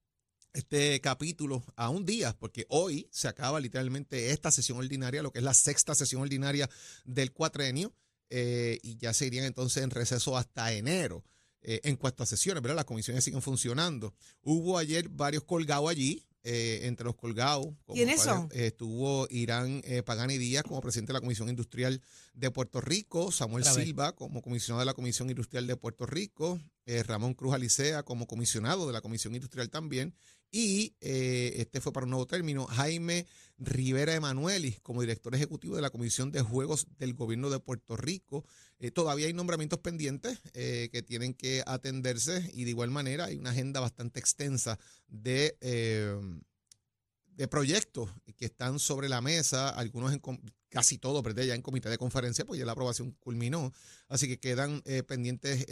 este 0.53 1.01
capítulo 1.01 1.63
a 1.75 1.89
un 1.89 2.05
día, 2.05 2.35
porque 2.37 2.65
hoy 2.69 3.07
se 3.11 3.27
acaba 3.27 3.59
literalmente 3.59 4.31
esta 4.31 4.51
sesión 4.51 4.77
ordinaria, 4.77 5.23
lo 5.23 5.31
que 5.31 5.39
es 5.39 5.45
la 5.45 5.53
sexta 5.53 5.95
sesión 5.95 6.21
ordinaria 6.21 6.69
del 7.03 7.31
cuatrenio, 7.31 7.93
eh, 8.29 8.79
y 8.83 8.97
ya 8.97 9.13
se 9.13 9.25
irían 9.25 9.45
entonces 9.45 9.83
en 9.83 9.89
receso 9.89 10.37
hasta 10.37 10.71
enero. 10.73 11.23
Eh, 11.61 11.81
en 11.83 11.95
cuanto 11.95 12.23
a 12.23 12.25
sesiones, 12.25 12.61
¿verdad? 12.61 12.75
Las 12.77 12.85
comisiones 12.85 13.23
siguen 13.23 13.41
funcionando. 13.41 14.13
Hubo 14.41 14.77
ayer 14.77 15.09
varios 15.09 15.43
colgados 15.43 15.89
allí, 15.89 16.25
eh, 16.43 16.87
entre 16.87 17.05
los 17.05 17.15
colgados. 17.15 17.67
¿Quiénes 17.93 18.19
son? 18.21 18.49
eh, 18.51 18.67
estuvo 18.67 19.27
Irán 19.29 19.83
eh, 19.85 20.01
Pagani 20.01 20.39
Díaz 20.39 20.63
como 20.63 20.81
presidente 20.81 21.13
de 21.13 21.19
la 21.19 21.21
Comisión 21.21 21.49
Industrial 21.49 22.01
de 22.33 22.49
Puerto 22.49 22.81
Rico, 22.81 23.31
Samuel. 23.31 23.63
Silva 23.63 24.15
como 24.15 24.41
comisionado 24.41 24.79
de 24.79 24.87
la 24.87 24.95
Comisión 24.95 25.29
Industrial 25.29 25.67
de 25.67 25.75
Puerto 25.75 26.07
Rico, 26.07 26.59
Ramón 27.05 27.35
Cruz 27.35 27.53
Alicea 27.53 28.01
como 28.01 28.25
comisionado 28.25 28.87
de 28.87 28.93
la 28.93 29.01
Comisión 29.01 29.35
Industrial 29.35 29.69
también, 29.69 30.15
y 30.51 30.95
eh, 30.99 31.53
este 31.55 31.79
fue 31.79 31.93
para 31.93 32.03
un 32.03 32.09
nuevo 32.09 32.27
término, 32.27 32.67
Jaime 32.67 33.25
Rivera 33.57 34.13
Emanuelis 34.13 34.81
como 34.81 35.01
director 35.01 35.33
ejecutivo 35.33 35.75
de 35.77 35.81
la 35.81 35.89
Comisión 35.89 36.31
de 36.31 36.41
Juegos 36.41 36.87
del 36.97 37.13
Gobierno 37.13 37.49
de 37.49 37.59
Puerto 37.59 37.95
Rico. 37.95 38.43
Eh, 38.79 38.91
todavía 38.91 39.27
hay 39.27 39.33
nombramientos 39.33 39.79
pendientes 39.79 40.41
eh, 40.53 40.89
que 40.91 41.03
tienen 41.03 41.33
que 41.33 41.63
atenderse 41.65 42.51
y 42.53 42.65
de 42.65 42.71
igual 42.71 42.91
manera 42.91 43.25
hay 43.25 43.37
una 43.37 43.51
agenda 43.51 43.79
bastante 43.79 44.19
extensa 44.19 44.77
de... 45.07 45.57
de 45.61 47.47
proyectos 47.47 48.09
que 48.37 48.45
están 48.45 48.77
sobre 48.77 49.09
la 49.09 49.19
mesa, 49.19 49.69
algunos 49.69 50.13
en 50.13 50.21
casi 50.69 50.99
todos, 50.99 51.23
¿verdad? 51.23 51.43
Ya 51.43 51.55
en 51.55 51.63
comité 51.63 51.89
de 51.89 51.97
conferencia, 51.97 52.45
pues 52.45 52.59
ya 52.59 52.65
la 52.65 52.73
aprobación 52.73 53.11
culminó. 53.19 53.73
Así 54.09 54.27
que 54.27 54.39
quedan 54.39 54.83
eh, 54.85 55.01
pendientes 55.01 55.65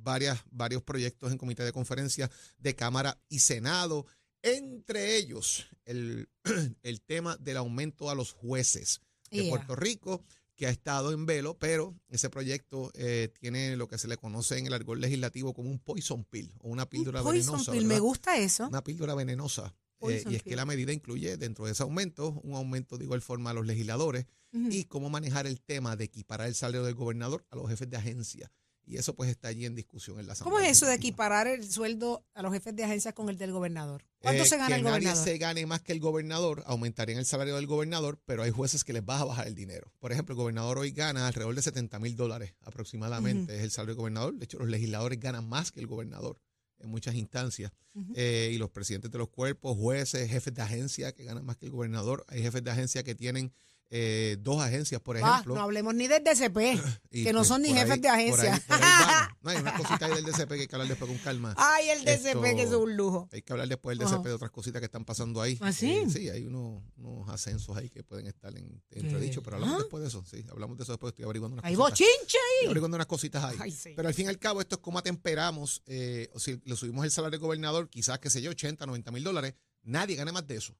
varias, 0.00 0.38
varios 0.50 0.82
proyectos 0.82 1.32
en 1.32 1.38
comité 1.38 1.64
de 1.64 1.72
conferencia 1.72 2.30
de 2.58 2.76
Cámara 2.76 3.20
y 3.28 3.40
Senado. 3.40 4.06
Entre 4.42 5.16
ellos, 5.16 5.66
el, 5.84 6.28
el 6.82 7.00
tema 7.02 7.36
del 7.36 7.56
aumento 7.56 8.10
a 8.10 8.14
los 8.14 8.32
jueces 8.32 9.00
de. 9.30 9.48
Puerto 9.48 9.76
Rico, 9.76 10.22
que 10.58 10.66
ha 10.66 10.70
estado 10.70 11.12
en 11.12 11.24
velo, 11.24 11.56
pero 11.58 11.94
ese 12.08 12.30
proyecto 12.30 12.90
eh, 12.94 13.32
tiene 13.40 13.76
lo 13.76 13.88
que 13.88 13.96
se 13.96 14.08
le 14.08 14.16
conoce 14.16 14.58
en 14.58 14.66
el 14.66 14.74
argol 14.74 15.00
legislativo 15.00 15.54
como 15.54 15.70
un 15.70 15.78
poison 15.78 16.24
pill 16.24 16.52
o 16.60 16.68
una 16.68 16.88
píldora 16.88 17.22
Poison 17.22 17.52
venenosa. 17.52 17.72
pill, 17.72 17.84
me 17.84 18.00
gusta 18.00 18.38
eso. 18.38 18.66
Una 18.66 18.82
píldora 18.82 19.14
venenosa. 19.14 19.74
Eh, 20.00 20.24
y 20.28 20.36
es 20.36 20.42
que 20.42 20.56
la 20.56 20.64
medida 20.64 20.92
incluye 20.92 21.36
dentro 21.36 21.66
de 21.66 21.72
ese 21.72 21.82
aumento 21.82 22.40
un 22.44 22.54
aumento 22.54 22.98
de 22.98 23.04
igual 23.04 23.20
forma 23.20 23.50
a 23.50 23.54
los 23.54 23.66
legisladores 23.66 24.26
y 24.52 24.84
cómo 24.84 25.10
manejar 25.10 25.46
el 25.46 25.60
tema 25.60 25.94
de 25.96 26.04
equiparar 26.04 26.48
el 26.48 26.54
salario 26.54 26.84
del 26.84 26.94
gobernador 26.94 27.44
a 27.50 27.56
los 27.56 27.68
jefes 27.68 27.90
de 27.90 27.96
agencia. 27.96 28.50
Y 28.88 28.96
eso 28.96 29.14
pues 29.14 29.28
está 29.30 29.48
allí 29.48 29.66
en 29.66 29.74
discusión 29.74 30.18
en 30.18 30.26
la 30.26 30.32
Asamblea. 30.32 30.52
¿Cómo 30.58 30.64
es 30.64 30.72
eso 30.76 30.86
de 30.86 30.94
equiparar 30.94 31.46
el 31.46 31.70
sueldo 31.70 32.24
a 32.34 32.42
los 32.42 32.52
jefes 32.52 32.74
de 32.74 32.84
agencias 32.84 33.12
con 33.14 33.28
el 33.28 33.36
del 33.36 33.52
gobernador? 33.52 34.02
¿Cuánto 34.20 34.42
Eh, 34.42 34.46
se 34.46 34.56
gana 34.56 34.68
que 34.68 34.74
el 34.76 34.82
nadie 34.82 34.92
gobernador? 35.00 35.24
se 35.24 35.38
gane 35.38 35.66
más 35.66 35.82
que 35.82 35.92
el 35.92 36.00
gobernador, 36.00 36.62
aumentarían 36.66 37.18
el 37.18 37.26
salario 37.26 37.56
del 37.56 37.66
gobernador, 37.66 38.18
pero 38.24 38.42
hay 38.42 38.50
jueces 38.50 38.84
que 38.84 38.92
les 38.94 39.04
vas 39.04 39.20
a 39.20 39.24
bajar 39.26 39.46
el 39.46 39.54
dinero. 39.54 39.92
Por 39.98 40.10
ejemplo, 40.12 40.32
el 40.32 40.38
gobernador 40.38 40.78
hoy 40.78 40.90
gana 40.92 41.26
alrededor 41.26 41.54
de 41.54 41.62
70 41.62 41.98
mil 41.98 42.16
dólares 42.16 42.54
aproximadamente, 42.62 43.56
es 43.56 43.62
el 43.62 43.70
salario 43.70 43.94
del 43.94 43.98
gobernador. 44.00 44.34
De 44.36 44.44
hecho, 44.44 44.58
los 44.58 44.68
legisladores 44.68 45.20
ganan 45.20 45.48
más 45.48 45.70
que 45.70 45.80
el 45.80 45.86
gobernador 45.86 46.40
en 46.78 46.88
muchas 46.90 47.14
instancias. 47.14 47.72
Eh, 48.14 48.50
y 48.54 48.58
los 48.58 48.70
presidentes 48.70 49.10
de 49.10 49.18
los 49.18 49.28
cuerpos, 49.28 49.76
jueces, 49.76 50.30
jefes 50.30 50.54
de 50.54 50.62
agencia 50.62 51.12
que 51.12 51.24
ganan 51.24 51.44
más 51.44 51.56
que 51.56 51.66
el 51.66 51.72
gobernador. 51.72 52.24
Hay 52.28 52.40
jefes 52.42 52.62
de 52.62 52.70
agencia 52.70 53.02
que 53.02 53.16
tienen 53.16 53.52
eh, 53.90 54.36
dos 54.40 54.60
agencias, 54.62 55.00
por 55.00 55.16
Ah, 55.16 55.20
ejemplo. 55.20 55.54
no 55.54 55.62
hablemos 55.62 55.94
ni 55.94 56.08
del 56.08 56.22
DCP, 56.22 56.58
y, 57.10 57.24
que 57.24 57.32
no 57.32 57.40
pues, 57.40 57.48
son 57.48 57.62
ni 57.62 57.68
jefes 57.72 57.92
ahí- 57.92 58.00
de 58.00 58.30
por 58.30 58.40
ahí- 58.40 58.48
agencia. 58.48 58.64
por 58.66 58.76
ahí 58.76 58.82
vamos. 58.82 59.28
No, 59.40 59.50
hay 59.50 59.56
una 59.58 59.74
cosita 59.76 60.06
ahí 60.06 60.14
del 60.14 60.24
DCP 60.24 60.48
que 60.48 60.60
hay 60.62 60.66
que 60.66 60.74
hablar 60.74 60.88
después 60.88 61.08
con 61.10 61.18
calma. 61.20 61.54
Ay, 61.56 61.88
el 61.90 62.04
DCP, 62.04 62.56
que 62.56 62.62
es 62.64 62.70
un 62.72 62.96
lujo. 62.96 63.28
Hay 63.32 63.40
que 63.42 63.52
hablar 63.52 63.68
después 63.68 63.96
del 63.96 64.06
Ajá. 64.06 64.16
DCP 64.16 64.26
de 64.26 64.32
otras 64.34 64.50
cositas 64.50 64.80
que 64.80 64.86
están 64.86 65.04
pasando 65.04 65.40
ahí. 65.40 65.56
¿Ah, 65.62 65.72
sí? 65.72 65.90
Eh, 65.92 66.06
sí, 66.10 66.28
hay 66.28 66.44
unos, 66.44 66.82
unos 66.96 67.28
ascensos 67.30 67.74
ahí 67.76 67.88
que 67.88 68.02
pueden 68.02 68.26
estar 68.26 68.54
en 68.56 68.82
entredicho, 68.90 69.42
pero 69.42 69.56
hablamos 69.56 69.76
¿Ah? 69.76 69.78
después 69.78 70.02
de 70.02 70.08
eso. 70.08 70.24
Sí, 70.28 70.44
hablamos 70.50 70.76
de 70.76 70.82
eso 70.82 70.92
después. 70.92 71.12
Estoy 71.12 71.24
averiguando 71.24 71.54
unas 71.54 71.64
Hay 71.64 71.76
cositas. 71.76 71.90
bochinche 71.92 72.14
Estoy 72.26 72.40
ahí. 72.60 72.66
averiguando 72.66 72.96
unas 72.96 73.06
cositas 73.06 73.44
ahí. 73.44 73.56
Ay, 73.60 73.70
sí. 73.70 73.92
Pero 73.96 74.08
al 74.08 74.14
fin 74.14 74.26
y 74.26 74.28
al 74.28 74.38
cabo, 74.38 74.60
esto 74.60 74.74
es 74.74 74.80
cómo 74.82 74.98
atemperamos. 74.98 75.82
Eh, 75.86 76.28
o 76.34 76.40
si 76.40 76.60
le 76.64 76.76
subimos 76.76 77.04
el 77.04 77.10
salario 77.12 77.38
del 77.38 77.40
gobernador, 77.46 77.88
quizás, 77.88 78.18
qué 78.18 78.28
sé 78.28 78.42
yo, 78.42 78.50
80, 78.50 78.84
90 78.86 79.10
mil 79.12 79.22
dólares. 79.24 79.54
Nadie 79.84 80.16
gane 80.16 80.32
más 80.32 80.46
de 80.46 80.56
eso. 80.56 80.74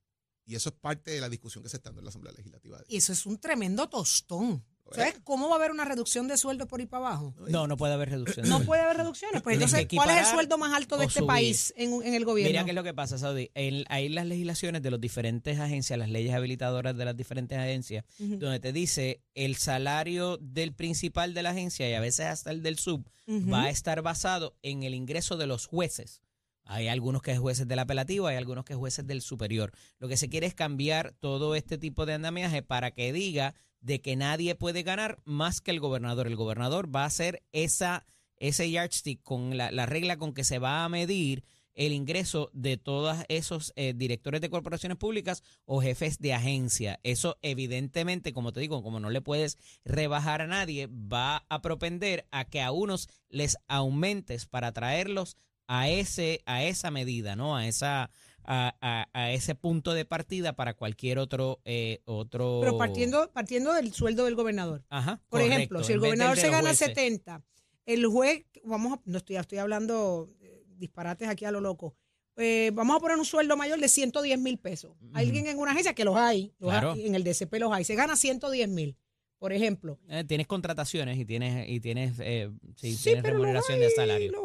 Y 0.49 0.55
eso 0.57 0.71
es 0.71 0.75
parte 0.75 1.11
de 1.11 1.21
la 1.21 1.29
discusión 1.29 1.63
que 1.63 1.69
se 1.69 1.77
está 1.77 1.91
dando 1.91 2.01
en 2.01 2.07
la 2.07 2.09
Asamblea 2.09 2.33
Legislativa. 2.33 2.81
Y 2.89 2.97
eso 2.97 3.13
es 3.13 3.27
un 3.27 3.39
tremendo 3.39 3.89
tostón. 3.89 4.65
¿Sabes 4.91 5.17
cómo 5.23 5.49
va 5.51 5.57
a 5.57 5.59
haber 5.59 5.71
una 5.71 5.85
reducción 5.85 6.29
de 6.29 6.39
sueldo 6.39 6.67
por 6.67 6.81
ahí 6.81 6.87
para 6.87 7.09
abajo? 7.09 7.35
No, 7.51 7.67
no 7.67 7.77
puede 7.77 7.93
haber 7.93 8.09
reducción. 8.09 8.49
No 8.49 8.63
puede 8.65 8.81
haber 8.81 8.97
reducciones. 8.97 9.43
Pues 9.43 9.53
entonces, 9.57 9.87
¿cuál 9.95 10.09
es 10.09 10.21
el 10.21 10.25
sueldo 10.33 10.57
más 10.57 10.73
alto 10.75 10.97
de 10.97 11.05
este 11.05 11.19
subir. 11.19 11.27
país 11.27 11.75
en, 11.77 12.03
en 12.03 12.15
el 12.15 12.25
gobierno? 12.25 12.49
Mira 12.53 12.65
qué 12.65 12.71
es 12.71 12.75
lo 12.75 12.83
que 12.83 12.95
pasa, 12.95 13.19
Saudi. 13.19 13.51
En- 13.55 13.85
hay 13.91 14.09
las 14.09 14.25
legislaciones 14.25 14.81
de 14.81 14.91
las 14.91 14.99
diferentes 14.99 15.61
agencias, 15.61 15.99
las 15.99 16.09
leyes 16.09 16.33
habilitadoras 16.33 16.97
de 16.97 17.05
las 17.05 17.15
diferentes 17.15 17.59
agencias, 17.59 18.07
donde 18.19 18.61
te 18.61 18.73
dice 18.73 19.21
el 19.35 19.57
salario 19.57 20.39
del 20.41 20.73
principal 20.73 21.35
de 21.35 21.43
la 21.43 21.51
agencia 21.51 21.87
y 21.91 21.93
a 21.93 22.01
veces 22.01 22.25
hasta 22.25 22.51
el 22.51 22.63
del 22.63 22.79
sub 22.79 23.07
va 23.29 23.65
a 23.65 23.71
estar 23.71 24.01
basado 24.01 24.57
en 24.63 24.85
el 24.85 24.95
ingreso 24.95 25.37
de 25.37 25.47
los 25.47 25.67
jueces. 25.67 26.23
Hay 26.69 26.89
algunos 26.89 27.23
que 27.23 27.33
es 27.33 27.39
jueces 27.39 27.67
del 27.67 27.79
apelativo, 27.79 28.27
hay 28.27 28.37
algunos 28.37 28.65
que 28.67 28.75
es 28.75 28.79
jueces 28.79 29.07
del 29.07 29.23
superior. 29.23 29.73
Lo 29.99 30.07
que 30.07 30.19
se 30.19 30.29
quiere 30.29 30.47
es 30.47 30.55
cambiar 30.55 31.15
todo 31.19 31.55
este 31.55 31.79
tipo 31.79 32.05
de 32.05 32.13
andamiaje 32.13 32.63
para 32.63 32.91
que 32.91 33.11
diga 33.13 33.55
de 33.81 34.03
que 34.03 34.17
nadie 34.17 34.55
puede 34.55 34.83
ganar 34.83 35.19
más 35.25 35.63
que 35.63 35.71
el 35.71 35.81
gobernador. 35.81 36.27
El 36.27 36.37
gobernador 36.37 36.95
va 36.95 37.05
a 37.05 37.07
hacer 37.07 37.43
esa, 37.53 38.05
ese 38.37 38.71
yardstick 38.71 39.23
con 39.23 39.57
la, 39.57 39.71
la 39.71 39.87
regla 39.87 40.19
con 40.19 40.35
que 40.35 40.45
se 40.45 40.59
va 40.59 40.85
a 40.85 40.89
medir 40.91 41.43
el 41.79 41.93
ingreso 41.93 42.51
de 42.53 42.77
todos 42.77 43.17
esos 43.29 43.73
eh, 43.77 43.95
directores 43.97 44.41
de 44.41 44.51
corporaciones 44.51 44.99
públicas 44.99 45.45
o 45.65 45.81
jefes 45.81 46.19
de 46.19 46.35
agencia. 46.35 46.99
Eso 47.05 47.39
evidentemente, 47.41 48.33
como 48.33 48.53
te 48.53 48.61
digo, 48.61 48.83
como 48.83 48.99
no 48.99 49.11
le 49.11 49.23
puedes 49.23 49.57
rebajar 49.85 50.43
a 50.43 50.49
nadie, 50.49 50.89
va 50.89 51.47
a 51.49 51.63
propender 51.63 52.27
a 52.33 52.45
que 52.45 52.61
a 52.61 52.73
unos 52.73 53.09
les 53.29 53.57
aumentes 53.69 54.45
para 54.45 54.73
traerlos 54.73 55.37
a 55.69 55.89
ese 55.89 56.41
a 56.47 56.65
esa 56.65 56.91
medida, 56.91 57.37
¿no? 57.37 57.57
A 57.57 57.67
esa 57.69 58.11
a, 58.51 58.75
a- 58.81 59.09
a 59.13 59.33
ese 59.33 59.55
punto 59.55 59.93
de 59.95 60.05
partida 60.07 60.55
para 60.55 60.75
cualquier 60.75 61.19
otro 61.19 61.61
eh, 61.65 62.01
otro 62.07 62.59
Pero 62.63 62.77
partiendo, 62.79 63.31
partiendo 63.31 63.73
del 63.75 63.93
sueldo 63.93 64.25
del 64.25 64.35
gobernador. 64.35 64.85
Ajá, 64.89 65.21
Por 65.29 65.41
correcto, 65.41 65.55
ejemplo, 65.55 65.85
si 65.85 65.93
el 65.93 66.01
gobernador 66.01 66.37
se 66.39 66.49
gana 66.49 66.69
jueces. 66.71 66.89
70, 66.89 67.43
el 67.87 68.07
juez, 68.07 68.45
vamos 68.65 68.95
a, 68.95 69.01
no 69.05 69.19
estoy, 69.19 69.37
estoy 69.37 69.59
hablando 69.59 70.31
eh, 70.41 70.65
disparates 70.79 71.29
aquí 71.29 71.45
a 71.45 71.51
lo 71.53 71.61
loco. 71.61 71.95
Eh, 72.37 72.71
vamos 72.73 72.97
a 72.97 73.01
poner 73.01 73.19
un 73.19 73.25
sueldo 73.25 73.57
mayor 73.57 73.81
de 73.81 73.89
110 73.89 74.39
mil 74.39 74.59
pesos. 74.59 74.93
Hay 75.13 75.27
Alguien 75.27 75.47
en 75.49 75.59
una 75.59 75.73
agencia 75.73 75.93
que 75.95 76.05
los 76.05 76.17
hay, 76.17 76.55
los 76.59 76.71
Claro. 76.71 76.93
hay, 76.93 77.07
en 77.07 77.15
el 77.17 77.25
DCP 77.25 77.53
los 77.59 77.73
hay, 77.73 77.85
se 77.85 77.97
gana 77.97 78.15
110 78.17 78.69
mil, 78.69 78.97
por 79.39 79.53
ejemplo. 79.53 79.99
Eh, 80.09 80.23
tienes 80.25 80.47
contrataciones 80.47 81.19
y 81.19 81.25
tienes 81.27 81.69
y 81.69 81.81
tienes 81.81 82.13
eh, 82.21 82.49
sí, 82.77 82.95
Sí, 82.95 83.03
tienes 83.05 83.25
remuneración 83.25 83.75
hay, 83.79 83.85
de 83.85 83.91
salario. 83.91 84.31
Los 84.33 84.43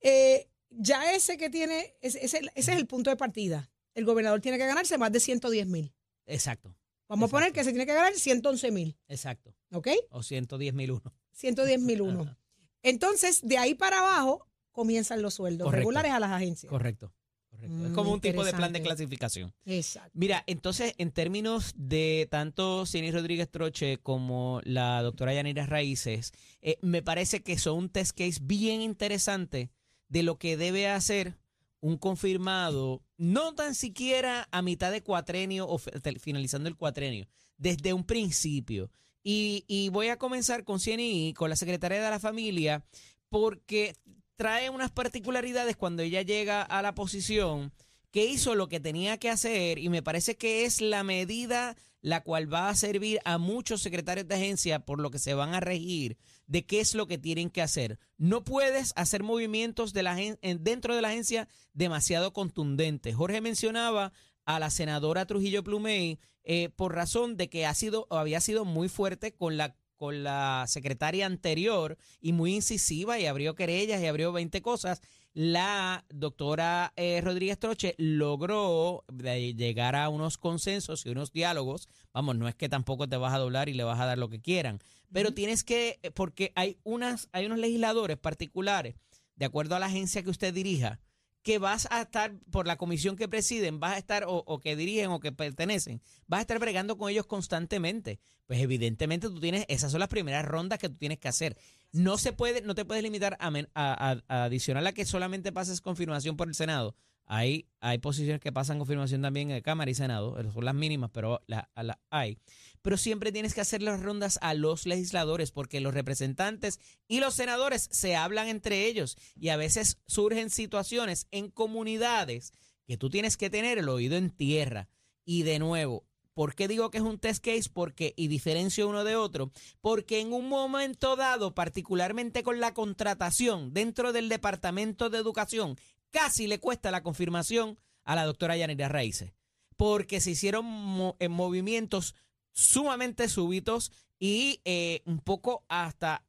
Eh, 0.00 0.48
ya 0.70 1.12
ese 1.14 1.36
que 1.38 1.50
tiene, 1.50 1.94
ese, 2.00 2.24
ese- 2.24 2.38
ese 2.54 2.72
es 2.72 2.78
el 2.78 2.86
punto 2.86 3.10
de 3.10 3.16
partida. 3.16 3.70
El 3.94 4.04
gobernador 4.04 4.40
tiene 4.40 4.58
que 4.58 4.66
ganarse 4.66 4.98
más 4.98 5.12
de 5.12 5.20
110 5.20 5.66
mil. 5.66 5.94
Exacto, 6.26 6.76
Vamos 7.08 7.28
a 7.28 7.30
poner 7.30 7.52
que 7.52 7.62
se 7.62 7.70
tiene 7.70 7.84
que 7.86 7.92
ganar 7.94 8.14
111 8.14 8.70
mil, 8.70 8.96
exacto. 9.08 9.54
¿ok? 9.72 9.88
O 10.10 10.22
110 10.22 10.72
mil 10.74 10.90
uno. 10.90 11.14
110 11.32 11.78
mil 11.80 12.00
uno. 12.00 12.36
Entonces, 12.82 13.40
de 13.42 13.58
ahí 13.58 13.74
para 13.74 13.98
abajo 13.98 14.48
comienzan 14.72 15.20
los 15.22 15.34
sueldos 15.34 15.66
Correcto. 15.66 15.80
regulares 15.80 16.12
a 16.12 16.18
las 16.18 16.32
agencias. 16.32 16.70
Correcto. 16.70 17.12
Correcto. 17.54 17.84
es 17.84 17.90
Mm, 17.90 17.94
como 17.94 18.12
un 18.12 18.20
tipo 18.20 18.44
de 18.44 18.52
plan 18.52 18.72
de 18.72 18.82
clasificación. 18.82 19.52
Exacto. 19.64 20.10
Mira, 20.14 20.44
entonces, 20.46 20.94
en 20.98 21.10
términos 21.10 21.72
de 21.76 22.28
tanto 22.30 22.86
Cini 22.86 23.10
Rodríguez 23.10 23.50
Troche 23.50 23.98
como 23.98 24.60
la 24.64 25.02
doctora 25.02 25.34
Yanira 25.34 25.66
Raíces, 25.66 26.32
eh, 26.62 26.76
me 26.82 27.02
parece 27.02 27.42
que 27.42 27.58
son 27.58 27.78
un 27.78 27.88
test 27.88 28.16
case 28.16 28.40
bien 28.42 28.80
interesante 28.80 29.70
de 30.08 30.22
lo 30.22 30.38
que 30.38 30.56
debe 30.56 30.88
hacer 30.88 31.36
un 31.80 31.98
confirmado, 31.98 33.02
no 33.18 33.54
tan 33.54 33.74
siquiera 33.74 34.48
a 34.50 34.62
mitad 34.62 34.90
de 34.90 35.02
cuatrenio 35.02 35.68
o 35.68 35.78
finalizando 35.78 36.68
el 36.68 36.76
cuatrenio, 36.76 37.26
desde 37.58 37.92
un 37.92 38.04
principio. 38.04 38.90
Y, 39.22 39.64
y 39.68 39.90
voy 39.90 40.08
a 40.08 40.16
comenzar 40.16 40.64
con 40.64 40.78
CNI, 40.78 41.34
con 41.34 41.50
la 41.50 41.56
secretaria 41.56 42.02
de 42.02 42.10
la 42.10 42.20
familia, 42.20 42.84
porque 43.28 43.94
trae 44.36 44.70
unas 44.70 44.90
particularidades 44.90 45.76
cuando 45.76 46.02
ella 46.02 46.22
llega 46.22 46.62
a 46.62 46.82
la 46.82 46.94
posición 46.94 47.72
que 48.10 48.26
hizo 48.26 48.54
lo 48.54 48.68
que 48.68 48.80
tenía 48.80 49.18
que 49.18 49.30
hacer 49.30 49.78
y 49.78 49.88
me 49.88 50.02
parece 50.02 50.36
que 50.36 50.64
es 50.64 50.80
la 50.80 51.02
medida 51.02 51.76
la 52.00 52.22
cual 52.22 52.52
va 52.52 52.68
a 52.68 52.74
servir 52.76 53.18
a 53.24 53.38
muchos 53.38 53.80
secretarios 53.80 54.28
de 54.28 54.34
agencia 54.34 54.80
por 54.80 55.00
lo 55.00 55.10
que 55.10 55.18
se 55.18 55.34
van 55.34 55.54
a 55.54 55.60
regir 55.60 56.18
de 56.46 56.66
qué 56.66 56.80
es 56.80 56.94
lo 56.94 57.06
que 57.06 57.16
tienen 57.16 57.48
que 57.48 57.62
hacer. 57.62 57.98
No 58.18 58.44
puedes 58.44 58.92
hacer 58.94 59.22
movimientos 59.22 59.94
de 59.94 60.02
la, 60.02 60.16
dentro 60.60 60.94
de 60.94 61.02
la 61.02 61.08
agencia 61.08 61.48
demasiado 61.72 62.32
contundentes. 62.32 63.16
Jorge 63.16 63.40
mencionaba 63.40 64.12
a 64.44 64.58
la 64.58 64.68
senadora 64.68 65.26
Trujillo 65.26 65.64
Plumey 65.64 66.20
eh, 66.44 66.68
por 66.68 66.94
razón 66.94 67.38
de 67.38 67.48
que 67.48 67.64
ha 67.64 67.72
sido 67.72 68.06
había 68.10 68.40
sido 68.42 68.66
muy 68.66 68.90
fuerte 68.90 69.34
con 69.34 69.56
la 69.56 69.74
con 70.04 70.22
la 70.22 70.66
secretaria 70.68 71.24
anterior 71.24 71.96
y 72.20 72.34
muy 72.34 72.54
incisiva 72.54 73.18
y 73.18 73.24
abrió 73.24 73.54
querellas 73.54 74.02
y 74.02 74.06
abrió 74.06 74.32
20 74.32 74.60
cosas. 74.60 75.00
La 75.32 76.04
doctora 76.10 76.92
eh, 76.96 77.22
Rodríguez 77.22 77.58
Troche 77.58 77.94
logró 77.96 79.02
de 79.10 79.54
llegar 79.54 79.96
a 79.96 80.10
unos 80.10 80.36
consensos 80.36 81.06
y 81.06 81.08
unos 81.08 81.32
diálogos. 81.32 81.88
Vamos, 82.12 82.36
no 82.36 82.48
es 82.48 82.54
que 82.54 82.68
tampoco 82.68 83.08
te 83.08 83.16
vas 83.16 83.32
a 83.32 83.38
doblar 83.38 83.70
y 83.70 83.72
le 83.72 83.82
vas 83.82 83.98
a 83.98 84.04
dar 84.04 84.18
lo 84.18 84.28
que 84.28 84.42
quieran, 84.42 84.78
pero 85.10 85.32
tienes 85.32 85.64
que, 85.64 85.98
eh, 86.02 86.10
porque 86.10 86.52
hay, 86.54 86.76
unas, 86.84 87.30
hay 87.32 87.46
unos 87.46 87.58
legisladores 87.58 88.18
particulares, 88.18 88.96
de 89.36 89.46
acuerdo 89.46 89.74
a 89.74 89.78
la 89.78 89.86
agencia 89.86 90.22
que 90.22 90.28
usted 90.28 90.52
dirija, 90.52 91.00
que 91.44 91.58
vas 91.58 91.86
a 91.92 92.00
estar, 92.02 92.34
por 92.50 92.66
la 92.66 92.76
comisión 92.76 93.14
que 93.16 93.28
presiden, 93.28 93.78
vas 93.78 93.94
a 93.94 93.98
estar, 93.98 94.24
o, 94.24 94.42
o 94.46 94.58
que 94.58 94.74
dirigen 94.74 95.10
o 95.10 95.20
que 95.20 95.30
pertenecen, 95.30 96.00
vas 96.26 96.38
a 96.38 96.40
estar 96.40 96.58
bregando 96.58 96.96
con 96.98 97.10
ellos 97.10 97.26
constantemente. 97.26 98.18
Pues 98.46 98.60
evidentemente 98.60 99.28
tú 99.28 99.38
tienes, 99.38 99.64
esas 99.68 99.92
son 99.92 100.00
las 100.00 100.08
primeras 100.08 100.44
rondas 100.44 100.78
que 100.78 100.88
tú 100.88 100.96
tienes 100.96 101.18
que 101.18 101.28
hacer. 101.28 101.56
No 101.92 102.18
se 102.18 102.32
puede, 102.32 102.62
no 102.62 102.74
te 102.74 102.84
puedes 102.84 103.02
limitar 103.04 103.36
a, 103.38 103.48
a- 103.74 104.10
a- 104.28 104.48
que 104.92 105.04
solamente 105.04 105.52
pases 105.52 105.80
confirmación 105.80 106.36
por 106.36 106.48
el 106.48 106.54
Senado. 106.54 106.96
Hay, 107.26 107.66
hay 107.80 107.98
posiciones 107.98 108.40
que 108.40 108.52
pasan 108.52 108.78
confirmación 108.78 109.22
también 109.22 109.50
en 109.50 109.62
Cámara 109.62 109.90
y 109.90 109.94
Senado, 109.94 110.38
eh, 110.40 110.50
son 110.52 110.64
las 110.64 110.74
mínimas, 110.74 111.10
pero 111.12 111.40
la, 111.46 111.70
a 111.74 111.82
la- 111.82 112.00
hay. 112.10 112.38
Pero 112.84 112.98
siempre 112.98 113.32
tienes 113.32 113.54
que 113.54 113.62
hacer 113.62 113.80
las 113.82 114.02
rondas 114.02 114.38
a 114.42 114.52
los 114.52 114.84
legisladores, 114.84 115.52
porque 115.52 115.80
los 115.80 115.94
representantes 115.94 116.80
y 117.08 117.20
los 117.20 117.32
senadores 117.34 117.88
se 117.90 118.14
hablan 118.14 118.48
entre 118.48 118.84
ellos 118.84 119.16
y 119.34 119.48
a 119.48 119.56
veces 119.56 119.96
surgen 120.06 120.50
situaciones 120.50 121.26
en 121.30 121.48
comunidades 121.50 122.52
que 122.86 122.98
tú 122.98 123.08
tienes 123.08 123.38
que 123.38 123.48
tener 123.48 123.78
el 123.78 123.88
oído 123.88 124.16
en 124.18 124.28
tierra. 124.28 124.90
Y 125.24 125.44
de 125.44 125.58
nuevo, 125.58 126.04
¿por 126.34 126.54
qué 126.54 126.68
digo 126.68 126.90
que 126.90 126.98
es 126.98 127.04
un 127.04 127.18
test 127.18 127.42
case? 127.42 127.70
Porque, 127.72 128.12
y 128.18 128.28
diferencio 128.28 128.86
uno 128.86 129.02
de 129.02 129.16
otro, 129.16 129.50
porque 129.80 130.20
en 130.20 130.34
un 130.34 130.46
momento 130.50 131.16
dado, 131.16 131.54
particularmente 131.54 132.42
con 132.42 132.60
la 132.60 132.74
contratación 132.74 133.72
dentro 133.72 134.12
del 134.12 134.28
Departamento 134.28 135.08
de 135.08 135.16
Educación, 135.16 135.78
casi 136.10 136.46
le 136.48 136.60
cuesta 136.60 136.90
la 136.90 137.02
confirmación 137.02 137.78
a 138.04 138.14
la 138.14 138.26
doctora 138.26 138.58
Yanira 138.58 138.90
Raíces, 138.90 139.32
porque 139.78 140.20
se 140.20 140.32
hicieron 140.32 140.66
mo- 140.66 141.16
eh, 141.18 141.28
movimientos 141.28 142.14
sumamente 142.54 143.28
súbitos 143.28 143.92
y 144.18 144.62
eh, 144.64 145.02
un 145.04 145.20
poco 145.20 145.66
hasta 145.68 146.24